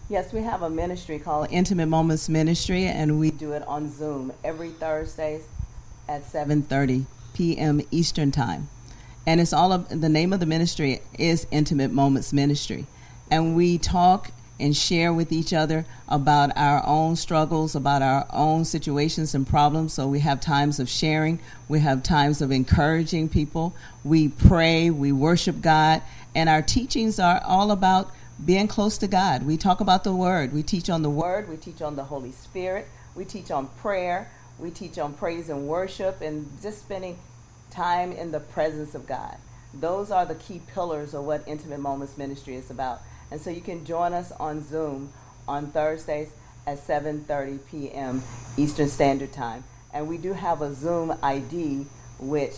Yes, 0.10 0.34
we 0.34 0.42
have 0.42 0.62
a 0.62 0.70
ministry 0.70 1.18
called 1.18 1.48
Intimate 1.50 1.88
Moments 1.88 2.28
Ministry, 2.28 2.86
and 2.86 3.20
we 3.20 3.32
do 3.32 3.54
it 3.54 3.66
on 3.68 3.90
Zoom 3.90 4.34
every 4.44 4.70
Thursdays 4.70 5.44
at 6.08 6.24
7:30 6.24 7.06
p.m. 7.34 7.82
Eastern 7.92 8.32
Time. 8.32 8.70
And 9.26 9.40
it's 9.40 9.54
all 9.54 9.72
of 9.72 9.88
the 9.90 10.10
name 10.10 10.34
of 10.34 10.40
the 10.40 10.46
ministry 10.46 11.02
is 11.18 11.48
Intimate 11.52 11.92
Moments 11.92 12.34
Ministry, 12.34 12.86
and 13.32 13.56
we 13.56 13.78
talk 13.78 14.32
and 14.60 14.76
share 14.76 15.12
with 15.12 15.32
each 15.32 15.52
other 15.52 15.86
about 16.08 16.52
our 16.56 16.86
own 16.86 17.16
struggles, 17.16 17.76
about 17.76 18.02
our 18.02 18.26
own 18.30 18.64
situations 18.64 19.34
and 19.34 19.48
problems. 19.48 19.94
So 19.94 20.08
we 20.08 20.20
have 20.20 20.40
times 20.40 20.80
of 20.80 20.88
sharing, 20.88 21.40
we 21.68 21.80
have 21.80 22.04
times 22.04 22.42
of 22.42 22.52
encouraging 22.52 23.30
people, 23.30 23.76
we 24.04 24.30
pray, 24.30 24.90
we 24.90 25.12
worship 25.12 25.62
God, 25.62 26.02
and 26.36 26.50
our 26.50 26.62
teachings 26.62 27.20
are 27.20 27.42
all 27.44 27.72
about 27.72 28.12
being 28.44 28.68
close 28.68 28.98
to 29.00 29.08
God. 29.08 29.44
We 29.44 29.58
talk 29.58 29.82
about 29.82 30.04
the 30.04 30.14
Word. 30.14 30.54
We 30.54 30.64
teach 30.64 30.90
on 30.90 31.02
the 31.02 31.10
Word. 31.10 31.50
We 31.50 31.58
teach 31.58 31.82
on 31.82 31.96
the 31.96 32.04
Holy 32.04 32.32
Spirit. 32.32 32.88
We 33.16 33.26
teach 33.26 33.52
on 33.52 33.68
prayer. 33.68 34.32
We 34.60 34.72
teach 34.72 34.98
on 34.98 35.14
praise 35.14 35.50
and 35.50 35.68
worship 35.68 36.22
and 36.22 36.50
just 36.62 36.80
spending 36.80 37.18
time 37.72 38.12
in 38.12 38.32
the 38.32 38.40
presence 38.40 38.96
of 38.96 39.08
God. 39.08 39.38
Those 39.74 40.12
are 40.12 40.26
the 40.26 40.36
key 40.36 40.62
pillars 40.74 41.14
of 41.14 41.24
what 41.26 41.44
Intimate 41.48 41.80
Moments 41.80 42.18
Ministry 42.18 42.56
is 42.56 42.70
about. 42.70 43.02
And 43.32 43.42
so 43.42 43.50
you 43.50 43.62
can 43.62 43.86
join 43.86 44.14
us 44.14 44.32
on 44.34 44.64
Zoom 44.64 45.12
on 45.48 45.72
Thursdays 45.72 46.30
at 46.68 46.78
7:30 46.78 47.60
p.m. 47.70 48.24
Eastern 48.58 48.88
Standard 48.88 49.34
Time. 49.34 49.64
And 49.92 50.08
we 50.08 50.18
do 50.18 50.34
have 50.34 50.62
a 50.62 50.74
Zoom 50.74 51.18
ID 51.24 51.86
which 52.20 52.56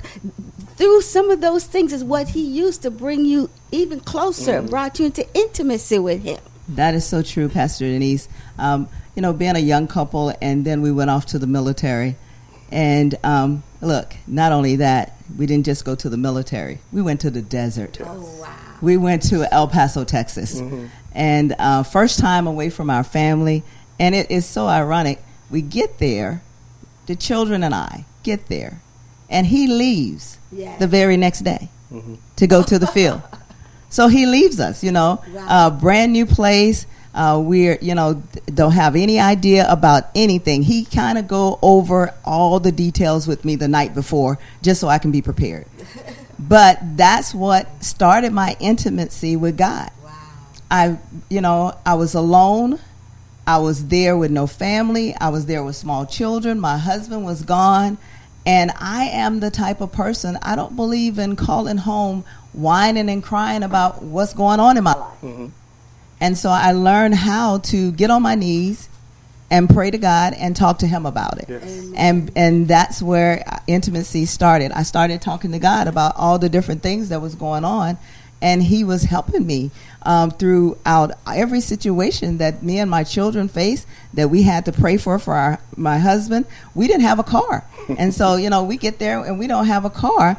through 0.78 1.02
some 1.02 1.30
of 1.30 1.40
those 1.40 1.66
things, 1.66 1.92
is 1.92 2.02
what 2.02 2.28
He 2.28 2.42
used 2.46 2.82
to 2.82 2.90
bring 2.90 3.24
you 3.24 3.50
even 3.70 4.00
closer, 4.00 4.62
brought 4.62 4.98
you 4.98 5.06
into 5.06 5.26
intimacy 5.34 5.98
with 5.98 6.22
Him. 6.22 6.40
That 6.68 6.94
is 6.94 7.04
so 7.04 7.22
true, 7.22 7.48
Pastor 7.48 7.84
Denise. 7.86 8.28
Um, 8.58 8.88
you 9.14 9.22
know, 9.22 9.32
being 9.32 9.56
a 9.56 9.60
young 9.60 9.88
couple, 9.88 10.32
and 10.40 10.64
then 10.64 10.80
we 10.80 10.92
went 10.92 11.10
off 11.10 11.26
to 11.26 11.38
the 11.38 11.46
military. 11.46 12.16
And 12.70 13.16
um, 13.24 13.64
look, 13.80 14.14
not 14.26 14.52
only 14.52 14.76
that, 14.76 15.16
we 15.36 15.46
didn't 15.46 15.66
just 15.66 15.84
go 15.84 15.94
to 15.96 16.08
the 16.08 16.16
military, 16.16 16.78
we 16.92 17.02
went 17.02 17.20
to 17.22 17.30
the 17.30 17.42
desert. 17.42 17.98
Oh 18.00 18.38
wow! 18.40 18.54
We 18.80 18.96
went 18.96 19.22
to 19.30 19.52
El 19.52 19.68
Paso, 19.68 20.04
Texas. 20.04 20.62
And 21.12 21.56
uh, 21.58 21.82
first 21.82 22.20
time 22.20 22.46
away 22.46 22.70
from 22.70 22.90
our 22.90 23.02
family. 23.02 23.64
And 23.98 24.14
it 24.14 24.30
is 24.30 24.46
so 24.46 24.68
ironic. 24.68 25.20
We 25.50 25.60
get 25.60 25.98
there, 25.98 26.42
the 27.06 27.16
children 27.16 27.64
and 27.64 27.74
I 27.74 28.04
get 28.22 28.46
there, 28.46 28.80
and 29.28 29.46
he 29.46 29.66
leaves 29.66 30.38
the 30.78 30.86
very 30.86 31.16
next 31.16 31.40
day. 31.40 31.68
mm-hmm. 31.92 32.14
to 32.36 32.46
go 32.46 32.62
to 32.62 32.78
the 32.78 32.86
field. 32.98 33.22
So 33.90 34.08
he 34.08 34.26
leaves 34.26 34.60
us, 34.60 34.84
you 34.84 34.92
know, 34.92 35.22
a 35.34 35.52
uh, 35.52 35.70
brand 35.70 36.12
new 36.12 36.26
place. 36.26 36.86
Uh, 37.14 37.40
we're, 37.42 37.78
you 37.80 37.94
know, 37.94 38.22
don't 38.54 38.72
have 38.72 38.94
any 38.94 39.18
idea 39.18 39.66
about 39.70 40.04
anything. 40.14 40.62
He 40.62 40.84
kind 40.84 41.16
of 41.16 41.26
go 41.26 41.58
over 41.62 42.14
all 42.24 42.60
the 42.60 42.70
details 42.70 43.26
with 43.26 43.44
me 43.44 43.56
the 43.56 43.66
night 43.66 43.94
before, 43.94 44.38
just 44.62 44.80
so 44.80 44.88
I 44.88 44.98
can 44.98 45.10
be 45.10 45.22
prepared. 45.22 45.66
but 46.38 46.78
that's 46.96 47.34
what 47.34 47.82
started 47.82 48.32
my 48.32 48.56
intimacy 48.60 49.36
with 49.36 49.56
God. 49.56 49.90
Wow. 50.04 50.10
I, 50.70 50.98
you 51.30 51.40
know, 51.40 51.76
I 51.84 51.94
was 51.94 52.14
alone. 52.14 52.78
I 53.46 53.56
was 53.58 53.86
there 53.86 54.16
with 54.16 54.30
no 54.30 54.46
family. 54.46 55.14
I 55.16 55.30
was 55.30 55.46
there 55.46 55.64
with 55.64 55.76
small 55.76 56.04
children. 56.04 56.60
My 56.60 56.76
husband 56.76 57.24
was 57.24 57.42
gone. 57.42 57.96
And 58.48 58.72
I 58.78 59.04
am 59.04 59.40
the 59.40 59.50
type 59.50 59.82
of 59.82 59.92
person, 59.92 60.38
I 60.40 60.56
don't 60.56 60.74
believe 60.74 61.18
in 61.18 61.36
calling 61.36 61.76
home 61.76 62.24
whining 62.54 63.10
and 63.10 63.22
crying 63.22 63.62
about 63.62 64.02
what's 64.02 64.32
going 64.32 64.58
on 64.58 64.78
in 64.78 64.84
my 64.84 64.94
life. 64.94 65.20
Mm-hmm. 65.20 65.48
And 66.18 66.36
so 66.36 66.48
I 66.48 66.72
learned 66.72 67.14
how 67.14 67.58
to 67.58 67.92
get 67.92 68.10
on 68.10 68.22
my 68.22 68.36
knees 68.36 68.88
and 69.50 69.68
pray 69.68 69.90
to 69.90 69.98
God 69.98 70.32
and 70.32 70.56
talk 70.56 70.78
to 70.78 70.86
Him 70.86 71.04
about 71.04 71.38
it. 71.38 71.44
Yes. 71.46 71.92
And 71.94 72.30
and 72.36 72.66
that's 72.66 73.02
where 73.02 73.44
intimacy 73.66 74.24
started. 74.24 74.72
I 74.72 74.82
started 74.82 75.20
talking 75.20 75.52
to 75.52 75.58
God 75.58 75.86
about 75.86 76.14
all 76.16 76.38
the 76.38 76.48
different 76.48 76.82
things 76.82 77.10
that 77.10 77.20
was 77.20 77.34
going 77.34 77.66
on, 77.66 77.98
and 78.40 78.62
He 78.62 78.84
was 78.84 79.04
helping 79.04 79.46
me 79.46 79.70
um, 80.02 80.30
throughout 80.30 81.12
every 81.26 81.60
situation 81.60 82.38
that 82.38 82.62
me 82.62 82.78
and 82.78 82.90
my 82.90 83.04
children 83.04 83.48
faced 83.48 83.86
that 84.14 84.30
we 84.30 84.42
had 84.42 84.64
to 84.66 84.72
pray 84.72 84.96
for 84.96 85.18
for 85.18 85.34
our, 85.34 85.60
my 85.76 85.98
husband. 85.98 86.46
We 86.74 86.86
didn't 86.86 87.02
have 87.02 87.18
a 87.18 87.24
car. 87.24 87.64
and 87.98 88.14
so, 88.14 88.36
you 88.36 88.50
know, 88.50 88.64
we 88.64 88.76
get 88.76 88.98
there 88.98 89.24
and 89.24 89.38
we 89.38 89.46
don't 89.46 89.66
have 89.66 89.84
a 89.84 89.90
car. 89.90 90.36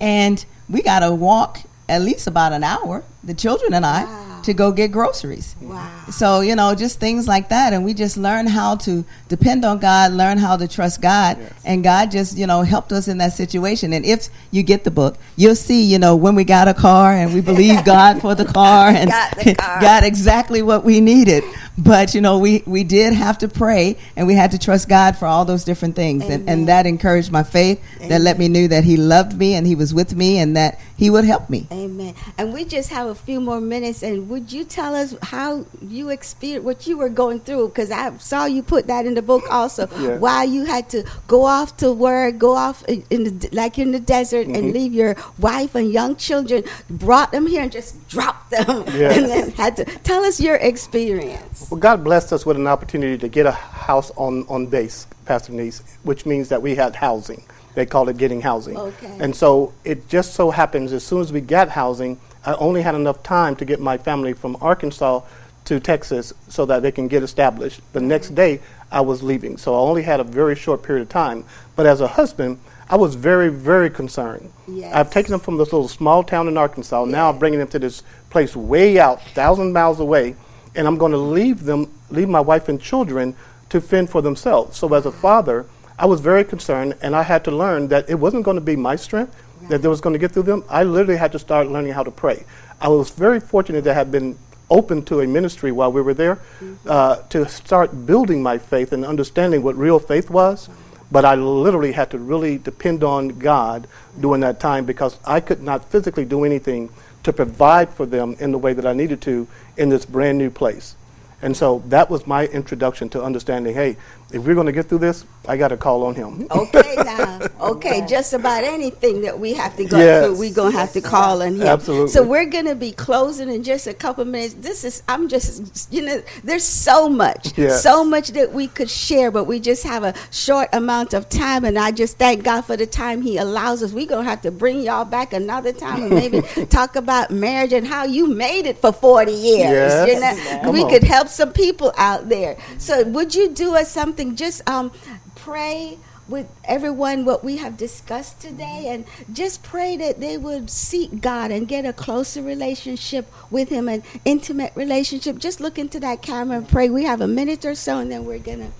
And 0.00 0.44
we 0.68 0.82
got 0.82 1.00
to 1.00 1.14
walk 1.14 1.60
at 1.88 2.02
least 2.02 2.26
about 2.26 2.52
an 2.52 2.64
hour, 2.64 3.04
the 3.22 3.34
children 3.34 3.74
and 3.74 3.86
I. 3.86 4.04
Wow 4.04 4.31
to 4.44 4.54
go 4.54 4.72
get 4.72 4.92
groceries. 4.92 5.54
Wow. 5.60 5.88
So, 6.10 6.40
you 6.40 6.56
know, 6.56 6.74
just 6.74 7.00
things 7.00 7.28
like 7.28 7.48
that. 7.50 7.72
And 7.72 7.84
we 7.84 7.94
just 7.94 8.16
learn 8.16 8.46
how 8.46 8.76
to 8.76 9.04
depend 9.28 9.64
on 9.64 9.78
God, 9.78 10.12
learn 10.12 10.38
how 10.38 10.56
to 10.56 10.68
trust 10.68 11.00
God. 11.00 11.38
Yes. 11.38 11.52
And 11.64 11.82
God 11.82 12.10
just, 12.10 12.36
you 12.36 12.46
know, 12.46 12.62
helped 12.62 12.92
us 12.92 13.08
in 13.08 13.18
that 13.18 13.32
situation. 13.32 13.92
And 13.92 14.04
if 14.04 14.28
you 14.50 14.62
get 14.62 14.84
the 14.84 14.90
book, 14.90 15.18
you'll 15.36 15.54
see, 15.54 15.82
you 15.84 15.98
know, 15.98 16.16
when 16.16 16.34
we 16.34 16.44
got 16.44 16.68
a 16.68 16.74
car 16.74 17.12
and 17.12 17.32
we 17.34 17.40
believe 17.40 17.84
God 17.84 18.20
for 18.20 18.34
the 18.34 18.44
car 18.44 18.88
and 18.88 19.10
got, 19.10 19.36
car. 19.58 19.80
got 19.80 20.04
exactly 20.04 20.62
what 20.62 20.84
we 20.84 21.00
needed. 21.00 21.44
But, 21.78 22.14
you 22.14 22.20
know, 22.20 22.38
we, 22.38 22.62
we 22.66 22.84
did 22.84 23.14
have 23.14 23.38
to 23.38 23.48
pray 23.48 23.96
and 24.14 24.26
we 24.26 24.34
had 24.34 24.50
to 24.50 24.58
trust 24.58 24.90
God 24.90 25.16
for 25.16 25.24
all 25.24 25.46
those 25.46 25.64
different 25.64 25.96
things. 25.96 26.24
And, 26.28 26.48
and 26.48 26.68
that 26.68 26.86
encouraged 26.86 27.32
my 27.32 27.42
faith. 27.42 27.82
Amen. 27.96 28.08
That 28.10 28.20
let 28.20 28.38
me 28.38 28.48
knew 28.48 28.68
that 28.68 28.84
He 28.84 28.98
loved 28.98 29.38
me 29.38 29.54
and 29.54 29.66
He 29.66 29.74
was 29.74 29.94
with 29.94 30.14
me 30.14 30.38
and 30.38 30.54
that 30.54 30.78
He 30.98 31.08
would 31.08 31.24
help 31.24 31.48
me. 31.48 31.66
Amen. 31.72 32.14
And 32.36 32.52
we 32.52 32.66
just 32.66 32.90
have 32.90 33.06
a 33.06 33.14
few 33.14 33.40
more 33.40 33.60
minutes. 33.60 34.02
And 34.02 34.28
would 34.28 34.52
you 34.52 34.64
tell 34.64 34.94
us 34.94 35.14
how 35.22 35.64
you 35.80 36.10
experienced 36.10 36.64
what 36.64 36.86
you 36.86 36.98
were 36.98 37.08
going 37.08 37.40
through? 37.40 37.68
Because 37.68 37.90
I 37.90 38.14
saw 38.18 38.44
you 38.44 38.62
put 38.62 38.88
that 38.88 39.06
in 39.06 39.14
the 39.14 39.22
book 39.22 39.44
also. 39.50 39.88
Yeah. 40.02 40.16
Why 40.16 40.42
you 40.42 40.64
had 40.64 40.88
to 40.90 41.04
go 41.28 41.44
off 41.44 41.76
to 41.76 41.92
work, 41.92 42.38
go 42.38 42.56
off 42.56 42.82
in, 42.88 43.04
the, 43.08 43.48
like 43.52 43.78
in 43.78 43.92
the 43.92 44.00
desert, 44.00 44.48
mm-hmm. 44.48 44.56
and 44.56 44.72
leave 44.72 44.92
your 44.92 45.14
wife 45.38 45.76
and 45.76 45.92
young 45.92 46.16
children, 46.16 46.64
brought 46.90 47.30
them 47.30 47.46
here 47.46 47.62
and 47.62 47.70
just 47.70 48.08
dropped 48.08 48.41
them, 48.52 48.84
yeah. 48.94 49.12
and 49.12 49.26
then 49.26 49.50
had 49.52 49.76
to 49.76 49.84
tell 49.84 50.24
us 50.24 50.40
your 50.40 50.56
experience. 50.56 51.68
Well, 51.70 51.80
God 51.80 52.04
blessed 52.04 52.32
us 52.32 52.46
with 52.46 52.56
an 52.56 52.66
opportunity 52.66 53.18
to 53.18 53.28
get 53.28 53.46
a 53.46 53.52
house 53.52 54.12
on 54.16 54.46
on 54.48 54.66
base, 54.66 55.06
Pastor 55.24 55.52
Niece, 55.52 55.82
which 56.04 56.24
means 56.24 56.48
that 56.50 56.62
we 56.62 56.76
had 56.76 56.94
housing. 56.94 57.42
They 57.74 57.86
called 57.86 58.10
it 58.10 58.18
getting 58.18 58.42
housing. 58.42 58.76
Okay. 58.76 59.16
And 59.18 59.34
so 59.34 59.72
it 59.82 60.06
just 60.08 60.34
so 60.34 60.50
happens 60.50 60.92
as 60.92 61.02
soon 61.04 61.22
as 61.22 61.32
we 61.32 61.40
got 61.40 61.70
housing 61.70 62.20
I 62.44 62.54
only 62.54 62.82
had 62.82 62.94
enough 62.94 63.22
time 63.22 63.56
to 63.56 63.64
get 63.64 63.80
my 63.80 63.98
family 63.98 64.32
from 64.32 64.56
Arkansas 64.60 65.22
to 65.66 65.78
Texas 65.78 66.32
so 66.48 66.66
that 66.66 66.82
they 66.82 66.90
can 66.90 67.06
get 67.06 67.22
established. 67.22 67.80
The 67.92 68.00
mm-hmm. 68.00 68.08
next 68.08 68.34
day, 68.34 68.60
I 68.90 69.00
was 69.00 69.22
leaving. 69.22 69.56
So 69.58 69.74
I 69.74 69.78
only 69.78 70.02
had 70.02 70.20
a 70.20 70.24
very 70.24 70.56
short 70.56 70.82
period 70.82 71.02
of 71.02 71.08
time. 71.08 71.44
But 71.76 71.86
as 71.86 72.00
a 72.00 72.08
husband, 72.08 72.58
I 72.90 72.96
was 72.96 73.14
very, 73.14 73.48
very 73.48 73.88
concerned. 73.88 74.52
Yes. 74.66 74.92
I've 74.92 75.10
taken 75.10 75.30
them 75.30 75.40
from 75.40 75.56
this 75.56 75.72
little 75.72 75.88
small 75.88 76.24
town 76.24 76.48
in 76.48 76.58
Arkansas. 76.58 77.04
Now 77.04 77.30
I'm 77.30 77.38
bringing 77.38 77.60
them 77.60 77.68
to 77.68 77.78
this 77.78 78.02
place 78.32 78.56
way 78.56 78.98
out, 78.98 79.22
thousand 79.28 79.72
miles 79.72 80.00
away, 80.00 80.34
and 80.74 80.88
I'm 80.88 80.96
going 80.96 81.12
to 81.12 81.18
leave 81.18 81.62
them, 81.64 81.92
leave 82.10 82.28
my 82.28 82.40
wife 82.40 82.68
and 82.68 82.80
children 82.80 83.36
to 83.68 83.80
fend 83.80 84.10
for 84.10 84.22
themselves. 84.22 84.76
So 84.76 84.92
as 84.94 85.06
a 85.06 85.12
father, 85.12 85.66
I 85.98 86.06
was 86.06 86.20
very 86.20 86.42
concerned, 86.42 86.96
and 87.02 87.14
I 87.14 87.22
had 87.22 87.44
to 87.44 87.50
learn 87.50 87.88
that 87.88 88.08
it 88.08 88.16
wasn't 88.16 88.44
going 88.44 88.56
to 88.56 88.62
be 88.62 88.74
my 88.74 88.96
strength 88.96 89.36
that 89.68 89.82
was 89.82 90.00
going 90.00 90.12
to 90.12 90.18
get 90.18 90.32
through 90.32 90.42
them, 90.44 90.64
I 90.68 90.82
literally 90.82 91.18
had 91.18 91.32
to 91.32 91.38
start 91.38 91.68
learning 91.68 91.92
how 91.92 92.02
to 92.02 92.10
pray. 92.10 92.44
I 92.80 92.88
was 92.88 93.10
very 93.10 93.38
fortunate 93.38 93.84
to 93.84 93.94
have 93.94 94.10
been 94.10 94.36
open 94.70 95.04
to 95.04 95.20
a 95.20 95.26
ministry 95.26 95.70
while 95.70 95.92
we 95.92 96.00
were 96.00 96.14
there 96.14 96.36
mm-hmm. 96.36 96.74
uh, 96.88 97.16
to 97.28 97.48
start 97.48 98.06
building 98.06 98.42
my 98.42 98.58
faith 98.58 98.92
and 98.92 99.04
understanding 99.04 99.62
what 99.62 99.76
real 99.76 99.98
faith 99.98 100.30
was. 100.30 100.68
But 101.12 101.26
I 101.26 101.34
literally 101.34 101.92
had 101.92 102.10
to 102.12 102.18
really 102.18 102.56
depend 102.56 103.04
on 103.04 103.28
God 103.28 103.86
during 104.18 104.40
that 104.40 104.60
time 104.60 104.86
because 104.86 105.18
I 105.26 105.40
could 105.40 105.62
not 105.62 105.84
physically 105.90 106.24
do 106.24 106.44
anything 106.44 106.88
to 107.22 107.32
provide 107.32 107.90
for 107.90 108.06
them 108.06 108.36
in 108.38 108.52
the 108.52 108.58
way 108.58 108.72
that 108.72 108.86
I 108.86 108.92
needed 108.92 109.20
to 109.22 109.46
in 109.76 109.88
this 109.88 110.04
brand 110.04 110.38
new 110.38 110.50
place. 110.50 110.96
And 111.40 111.56
so 111.56 111.82
that 111.86 112.08
was 112.08 112.26
my 112.26 112.46
introduction 112.46 113.08
to 113.10 113.22
understanding 113.22 113.74
hey, 113.74 113.96
if 114.32 114.42
we're 114.44 114.54
going 114.54 114.66
to 114.66 114.72
get 114.72 114.88
through 114.88 114.98
this, 114.98 115.26
I 115.46 115.56
got 115.56 115.68
to 115.68 115.76
call 115.76 116.04
on 116.04 116.14
him. 116.14 116.46
okay, 116.50 116.94
now. 117.04 117.40
Okay, 117.60 118.04
just 118.08 118.32
about 118.32 118.64
anything 118.64 119.22
that 119.22 119.38
we 119.38 119.52
have 119.54 119.76
to 119.76 119.84
go 119.84 119.98
yes. 119.98 120.24
through, 120.24 120.38
we're 120.38 120.54
going 120.54 120.72
to 120.72 120.78
have 120.78 120.92
to 120.92 121.00
call 121.00 121.42
on 121.42 121.56
him. 121.56 121.62
Absolutely. 121.62 122.08
So 122.08 122.22
we're 122.22 122.46
going 122.46 122.64
to 122.64 122.74
be 122.74 122.92
closing 122.92 123.50
in 123.50 123.62
just 123.62 123.86
a 123.86 123.94
couple 123.94 124.24
minutes. 124.24 124.54
This 124.54 124.84
is, 124.84 125.02
I'm 125.06 125.28
just, 125.28 125.92
you 125.92 126.02
know, 126.02 126.22
there's 126.42 126.64
so 126.64 127.08
much, 127.08 127.56
yes. 127.58 127.82
so 127.82 128.04
much 128.04 128.28
that 128.28 128.52
we 128.52 128.68
could 128.68 128.88
share, 128.88 129.30
but 129.30 129.44
we 129.44 129.60
just 129.60 129.84
have 129.84 130.02
a 130.02 130.14
short 130.30 130.68
amount 130.72 131.12
of 131.12 131.28
time. 131.28 131.64
And 131.64 131.78
I 131.78 131.90
just 131.90 132.18
thank 132.18 132.42
God 132.42 132.62
for 132.62 132.76
the 132.76 132.86
time 132.86 133.20
He 133.20 133.36
allows 133.36 133.82
us. 133.82 133.92
We're 133.92 134.06
going 134.06 134.24
to 134.24 134.30
have 134.30 134.42
to 134.42 134.50
bring 134.50 134.80
y'all 134.80 135.04
back 135.04 135.32
another 135.32 135.72
time 135.72 136.04
and 136.04 136.10
maybe 136.10 136.40
talk 136.70 136.96
about 136.96 137.30
marriage 137.30 137.72
and 137.72 137.86
how 137.86 138.04
you 138.04 138.28
made 138.28 138.66
it 138.66 138.78
for 138.78 138.92
40 138.92 139.32
years. 139.32 139.70
Yes. 139.70 140.08
You 140.08 140.62
know, 140.62 140.70
we 140.72 140.84
on. 140.84 140.90
could 140.90 141.04
help 141.04 141.28
some 141.28 141.52
people 141.52 141.92
out 141.98 142.28
there. 142.28 142.56
So 142.78 143.04
would 143.04 143.34
you 143.34 143.50
do 143.50 143.76
us 143.76 143.90
something? 143.90 144.21
Something, 144.22 144.36
just 144.36 144.68
um, 144.68 144.92
pray 145.34 145.98
with 146.28 146.48
everyone 146.64 147.24
what 147.24 147.44
we 147.44 147.56
have 147.56 147.76
discussed 147.76 148.40
today 148.40 148.86
and 148.88 149.04
just 149.32 149.62
pray 149.62 149.96
that 149.96 150.20
they 150.20 150.38
would 150.38 150.70
seek 150.70 151.20
God 151.20 151.50
and 151.50 151.66
get 151.66 151.84
a 151.84 151.92
closer 151.92 152.42
relationship 152.42 153.26
with 153.50 153.68
him 153.68 153.88
an 153.88 154.02
intimate 154.24 154.72
relationship. 154.74 155.38
Just 155.38 155.60
look 155.60 155.78
into 155.78 155.98
that 156.00 156.22
camera 156.22 156.58
and 156.58 156.68
pray. 156.68 156.88
We 156.88 157.04
have 157.04 157.20
a 157.20 157.28
minute 157.28 157.64
or 157.64 157.74
so 157.74 157.98
and 157.98 158.10
then 158.10 158.24
we're 158.24 158.38
gonna 158.38 158.70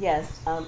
yes 0.00 0.40
um, 0.46 0.66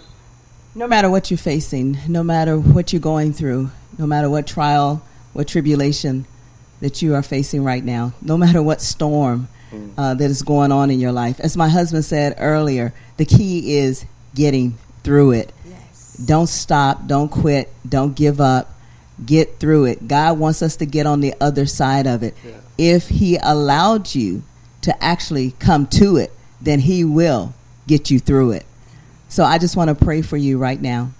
no 0.74 0.86
matter 0.86 1.08
what 1.08 1.30
you're 1.30 1.38
facing 1.38 1.96
no 2.06 2.22
matter 2.22 2.58
what 2.58 2.92
you're 2.92 3.00
going 3.00 3.32
through 3.32 3.70
no 3.96 4.06
matter 4.06 4.28
what 4.28 4.46
trial 4.46 5.02
what 5.32 5.48
tribulation 5.48 6.26
that 6.80 7.00
you 7.00 7.14
are 7.14 7.22
facing 7.22 7.64
right 7.64 7.82
now 7.82 8.12
no 8.20 8.36
matter 8.36 8.62
what 8.62 8.82
storm 8.82 9.48
uh, 9.96 10.14
that 10.14 10.30
is 10.30 10.42
going 10.42 10.72
on 10.72 10.90
in 10.90 11.00
your 11.00 11.12
life. 11.12 11.40
As 11.40 11.56
my 11.56 11.68
husband 11.68 12.04
said 12.04 12.34
earlier, 12.38 12.92
the 13.16 13.24
key 13.24 13.76
is 13.76 14.04
getting 14.34 14.76
through 15.02 15.32
it. 15.32 15.52
Yes. 15.68 16.16
Don't 16.24 16.48
stop, 16.48 17.06
don't 17.06 17.30
quit, 17.30 17.72
don't 17.88 18.14
give 18.14 18.40
up. 18.40 18.72
Get 19.24 19.58
through 19.58 19.86
it. 19.86 20.08
God 20.08 20.38
wants 20.38 20.60
us 20.60 20.76
to 20.76 20.86
get 20.86 21.06
on 21.06 21.20
the 21.20 21.34
other 21.40 21.64
side 21.64 22.06
of 22.06 22.22
it. 22.22 22.34
Yeah. 22.44 22.52
If 22.76 23.08
He 23.08 23.38
allowed 23.42 24.14
you 24.14 24.42
to 24.82 25.02
actually 25.02 25.52
come 25.52 25.86
to 25.86 26.16
it, 26.16 26.30
then 26.60 26.80
He 26.80 27.02
will 27.02 27.54
get 27.86 28.10
you 28.10 28.18
through 28.18 28.50
it. 28.50 28.66
So 29.28 29.44
I 29.44 29.58
just 29.58 29.74
want 29.74 29.88
to 29.88 30.04
pray 30.04 30.20
for 30.20 30.36
you 30.36 30.58
right 30.58 30.80
now. 30.80 31.12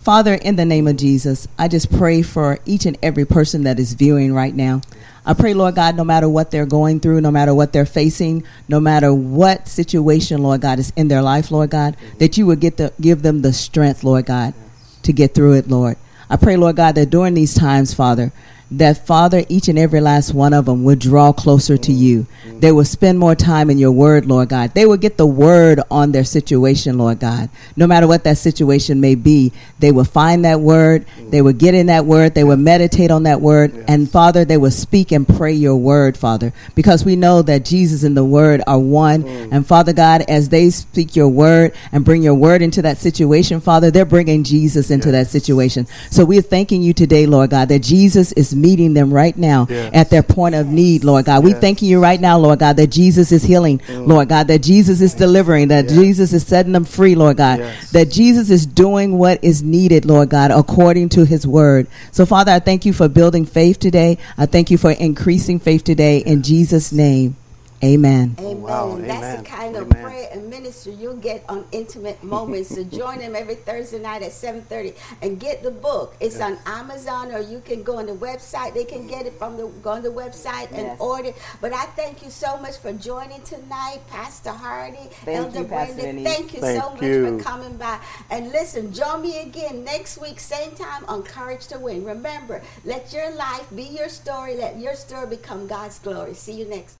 Father, 0.00 0.34
in 0.34 0.56
the 0.56 0.64
name 0.64 0.86
of 0.86 0.96
Jesus, 0.96 1.46
I 1.58 1.68
just 1.68 1.90
pray 1.90 2.22
for 2.22 2.58
each 2.64 2.86
and 2.86 2.96
every 3.02 3.26
person 3.26 3.64
that 3.64 3.78
is 3.78 3.92
viewing 3.92 4.32
right 4.32 4.54
now. 4.54 4.80
I 5.24 5.34
pray, 5.34 5.52
Lord 5.52 5.74
God, 5.74 5.96
no 5.96 6.04
matter 6.04 6.28
what 6.28 6.50
they're 6.50 6.66
going 6.66 7.00
through, 7.00 7.20
no 7.20 7.30
matter 7.30 7.54
what 7.54 7.72
they're 7.72 7.86
facing, 7.86 8.42
no 8.68 8.80
matter 8.80 9.12
what 9.12 9.68
situation, 9.68 10.42
Lord 10.42 10.62
God, 10.62 10.78
is 10.78 10.92
in 10.96 11.08
their 11.08 11.22
life, 11.22 11.50
Lord 11.50 11.70
God, 11.70 11.96
that 12.18 12.38
you 12.38 12.46
would 12.46 12.60
get 12.60 12.78
the, 12.78 12.92
give 13.00 13.22
them 13.22 13.42
the 13.42 13.52
strength, 13.52 14.02
Lord 14.02 14.26
God, 14.26 14.54
to 15.02 15.12
get 15.12 15.34
through 15.34 15.54
it, 15.54 15.68
Lord. 15.68 15.96
I 16.30 16.36
pray, 16.36 16.56
Lord 16.56 16.76
God, 16.76 16.94
that 16.94 17.10
during 17.10 17.34
these 17.34 17.54
times, 17.54 17.92
Father, 17.92 18.32
that 18.72 19.06
Father, 19.06 19.44
each 19.48 19.68
and 19.68 19.78
every 19.78 20.00
last 20.00 20.32
one 20.32 20.52
of 20.52 20.66
them 20.66 20.84
would 20.84 20.98
draw 20.98 21.32
closer 21.32 21.76
to 21.76 21.92
you. 21.92 22.26
They 22.60 22.70
will 22.72 22.84
spend 22.84 23.18
more 23.18 23.34
time 23.34 23.70
in 23.70 23.78
your 23.78 23.90
word, 23.90 24.26
Lord 24.26 24.50
God. 24.50 24.74
They 24.74 24.86
will 24.86 24.96
get 24.96 25.16
the 25.16 25.26
word 25.26 25.80
on 25.90 26.12
their 26.12 26.24
situation, 26.24 26.98
Lord 26.98 27.18
God. 27.18 27.48
No 27.74 27.86
matter 27.86 28.06
what 28.06 28.24
that 28.24 28.38
situation 28.38 29.00
may 29.00 29.14
be, 29.14 29.52
they 29.78 29.90
will 29.90 30.04
find 30.04 30.44
that 30.44 30.60
word. 30.60 31.06
They 31.30 31.42
will 31.42 31.52
get 31.52 31.74
in 31.74 31.86
that 31.86 32.04
word. 32.04 32.34
They 32.34 32.44
will 32.44 32.56
meditate 32.56 33.10
on 33.10 33.24
that 33.24 33.40
word. 33.40 33.72
Yes. 33.74 33.84
And 33.88 34.10
Father, 34.10 34.44
they 34.44 34.56
will 34.56 34.70
speak 34.70 35.10
and 35.10 35.26
pray 35.26 35.52
your 35.52 35.76
word, 35.76 36.16
Father, 36.16 36.52
because 36.74 37.04
we 37.04 37.16
know 37.16 37.42
that 37.42 37.64
Jesus 37.64 38.04
and 38.04 38.16
the 38.16 38.24
word 38.24 38.62
are 38.66 38.78
one. 38.78 39.24
Mm. 39.24 39.48
And 39.52 39.66
Father 39.66 39.92
God, 39.92 40.22
as 40.28 40.48
they 40.50 40.70
speak 40.70 41.16
your 41.16 41.28
word 41.28 41.74
and 41.92 42.04
bring 42.04 42.22
your 42.22 42.34
word 42.34 42.62
into 42.62 42.82
that 42.82 42.98
situation, 42.98 43.60
Father, 43.60 43.90
they're 43.90 44.04
bringing 44.04 44.44
Jesus 44.44 44.90
into 44.90 45.10
that 45.12 45.26
situation. 45.28 45.86
So 46.10 46.24
we're 46.24 46.42
thanking 46.42 46.82
you 46.82 46.92
today, 46.92 47.26
Lord 47.26 47.50
God, 47.50 47.68
that 47.70 47.80
Jesus 47.82 48.32
is 48.32 48.54
meeting 48.60 48.94
them 48.94 49.12
right 49.12 49.36
now 49.36 49.66
Yes. 49.70 49.90
at 49.92 50.10
their 50.10 50.22
point 50.22 50.54
of 50.54 50.66
need, 50.66 51.04
Lord 51.04 51.24
God. 51.24 51.44
We 51.44 51.50
Yes. 51.52 51.60
thanking 51.60 51.88
you 51.88 52.00
right 52.00 52.20
now, 52.20 52.38
Lord 52.38 52.58
God, 52.58 52.76
that 52.76 52.88
Jesus 52.90 53.32
is 53.32 53.42
healing, 53.42 53.80
mm. 53.88 54.06
Lord 54.06 54.28
God, 54.28 54.48
that 54.48 54.62
Jesus 54.62 55.00
is 55.00 55.14
delivering, 55.14 55.68
that 55.68 55.86
Yes. 55.86 55.94
Jesus 55.94 56.32
is 56.32 56.42
setting 56.44 56.72
them 56.72 56.84
free, 56.84 57.14
Lord 57.14 57.36
God, 57.36 57.60
that 57.92 58.10
Jesus 58.10 58.50
is 58.50 58.66
doing 58.66 59.18
what 59.18 59.38
is 59.42 59.62
needed, 59.62 60.04
Lord 60.04 60.28
God, 60.28 60.50
according 60.50 61.08
to 61.10 61.24
his 61.24 61.46
word. 61.46 61.86
So, 62.12 62.26
Father, 62.26 62.52
I 62.52 62.58
thank 62.58 62.84
you 62.84 62.92
for 62.92 63.08
building 63.08 63.44
faith 63.44 63.78
today. 63.78 64.18
I 64.36 64.46
thank 64.46 64.70
you 64.70 64.78
for 64.78 64.90
increasing 64.92 65.58
faith 65.58 65.84
today 65.84 66.18
in 66.18 66.42
Jesus' 66.42 66.92
name. 66.92 67.36
Amen. 67.82 68.36
Amen. 68.38 68.60
wow. 68.60 68.94
And 68.94 69.08
that's 69.08 69.22
Amen. 69.22 69.42
the 69.42 69.48
kind 69.48 69.76
of 69.76 69.90
Amen. 69.90 70.04
prayer 70.04 70.28
and 70.32 70.50
ministry 70.50 70.92
you'll 70.92 71.16
get 71.16 71.44
on 71.48 71.64
Intimate 71.72 72.22
Moments. 72.22 72.74
so 72.74 72.84
join 72.84 73.18
them 73.18 73.34
every 73.34 73.54
Thursday 73.54 73.98
night 73.98 74.22
at 74.22 74.32
7.30 74.32 74.94
and 75.22 75.40
get 75.40 75.62
the 75.62 75.70
book. 75.70 76.14
It's 76.20 76.40
on 76.40 76.58
Amazon 76.66 77.32
or 77.32 77.40
you 77.40 77.60
can 77.60 77.82
go 77.82 77.96
on 77.98 78.06
the 78.06 78.14
website. 78.14 78.74
They 78.74 78.84
can 78.84 79.06
get 79.06 79.24
it 79.26 79.32
from 79.38 79.56
the 79.56 79.68
go 79.82 79.90
on 79.90 80.02
the 80.02 80.10
website 80.10 80.68
and 80.72 80.88
Yes. 80.90 81.00
order. 81.00 81.32
But 81.62 81.72
I 81.72 81.84
thank 81.96 82.22
you 82.22 82.30
so 82.30 82.58
much 82.58 82.76
for 82.78 82.92
joining 82.92 83.42
tonight, 83.42 84.00
Pastor 84.08 84.50
Hardy, 84.50 85.08
Thank 85.24 85.38
Elder 85.38 85.58
you, 85.60 85.64
Pastor 85.64 85.94
Brenda. 86.02 86.22
Thank 86.24 86.54
you 86.54 86.60
Thank 86.60 86.82
so 86.82 86.90
much 86.90 87.02
you. 87.02 87.38
for 87.38 87.42
coming 87.44 87.76
by. 87.76 87.98
And 88.30 88.50
listen, 88.52 88.92
join 88.92 89.22
me 89.22 89.40
again 89.40 89.84
next 89.84 90.18
week, 90.20 90.38
same 90.38 90.72
time 90.72 91.04
on 91.08 91.22
Courage 91.22 91.66
to 91.68 91.78
Win. 91.78 92.04
Remember, 92.04 92.62
let 92.84 93.12
your 93.12 93.30
life 93.34 93.66
be 93.74 93.84
your 93.84 94.08
story. 94.10 94.54
Let 94.56 94.78
your 94.78 94.94
story 94.94 95.28
become 95.28 95.66
God's 95.66 95.98
glory. 95.98 96.34
See 96.34 96.52
you 96.52 96.66
next 96.66 96.99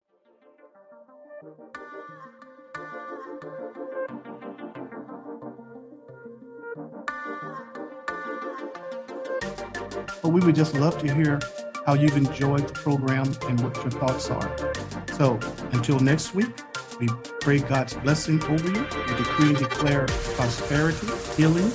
but 10.22 10.30
we 10.30 10.40
would 10.40 10.54
just 10.54 10.74
love 10.74 10.98
to 10.98 11.14
hear 11.14 11.40
how 11.86 11.94
you've 11.94 12.16
enjoyed 12.16 12.68
the 12.68 12.72
program 12.72 13.26
and 13.48 13.60
what 13.60 13.74
your 13.76 13.90
thoughts 13.90 14.30
are. 14.30 14.74
So 15.16 15.38
until 15.72 15.98
next 16.00 16.34
week, 16.34 16.52
we 16.98 17.08
pray 17.40 17.60
God's 17.60 17.94
blessing 17.94 18.42
over 18.44 18.68
you. 18.68 18.86
We 19.08 19.14
decree 19.16 19.48
and 19.48 19.58
declare 19.58 20.06
prosperity, 20.36 21.06
healing, 21.36 21.72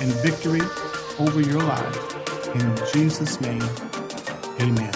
and 0.00 0.12
victory 0.22 0.60
over 1.18 1.40
your 1.40 1.62
life. 1.62 2.54
In 2.54 2.76
Jesus' 2.92 3.40
name, 3.40 3.62
amen. 4.60 4.92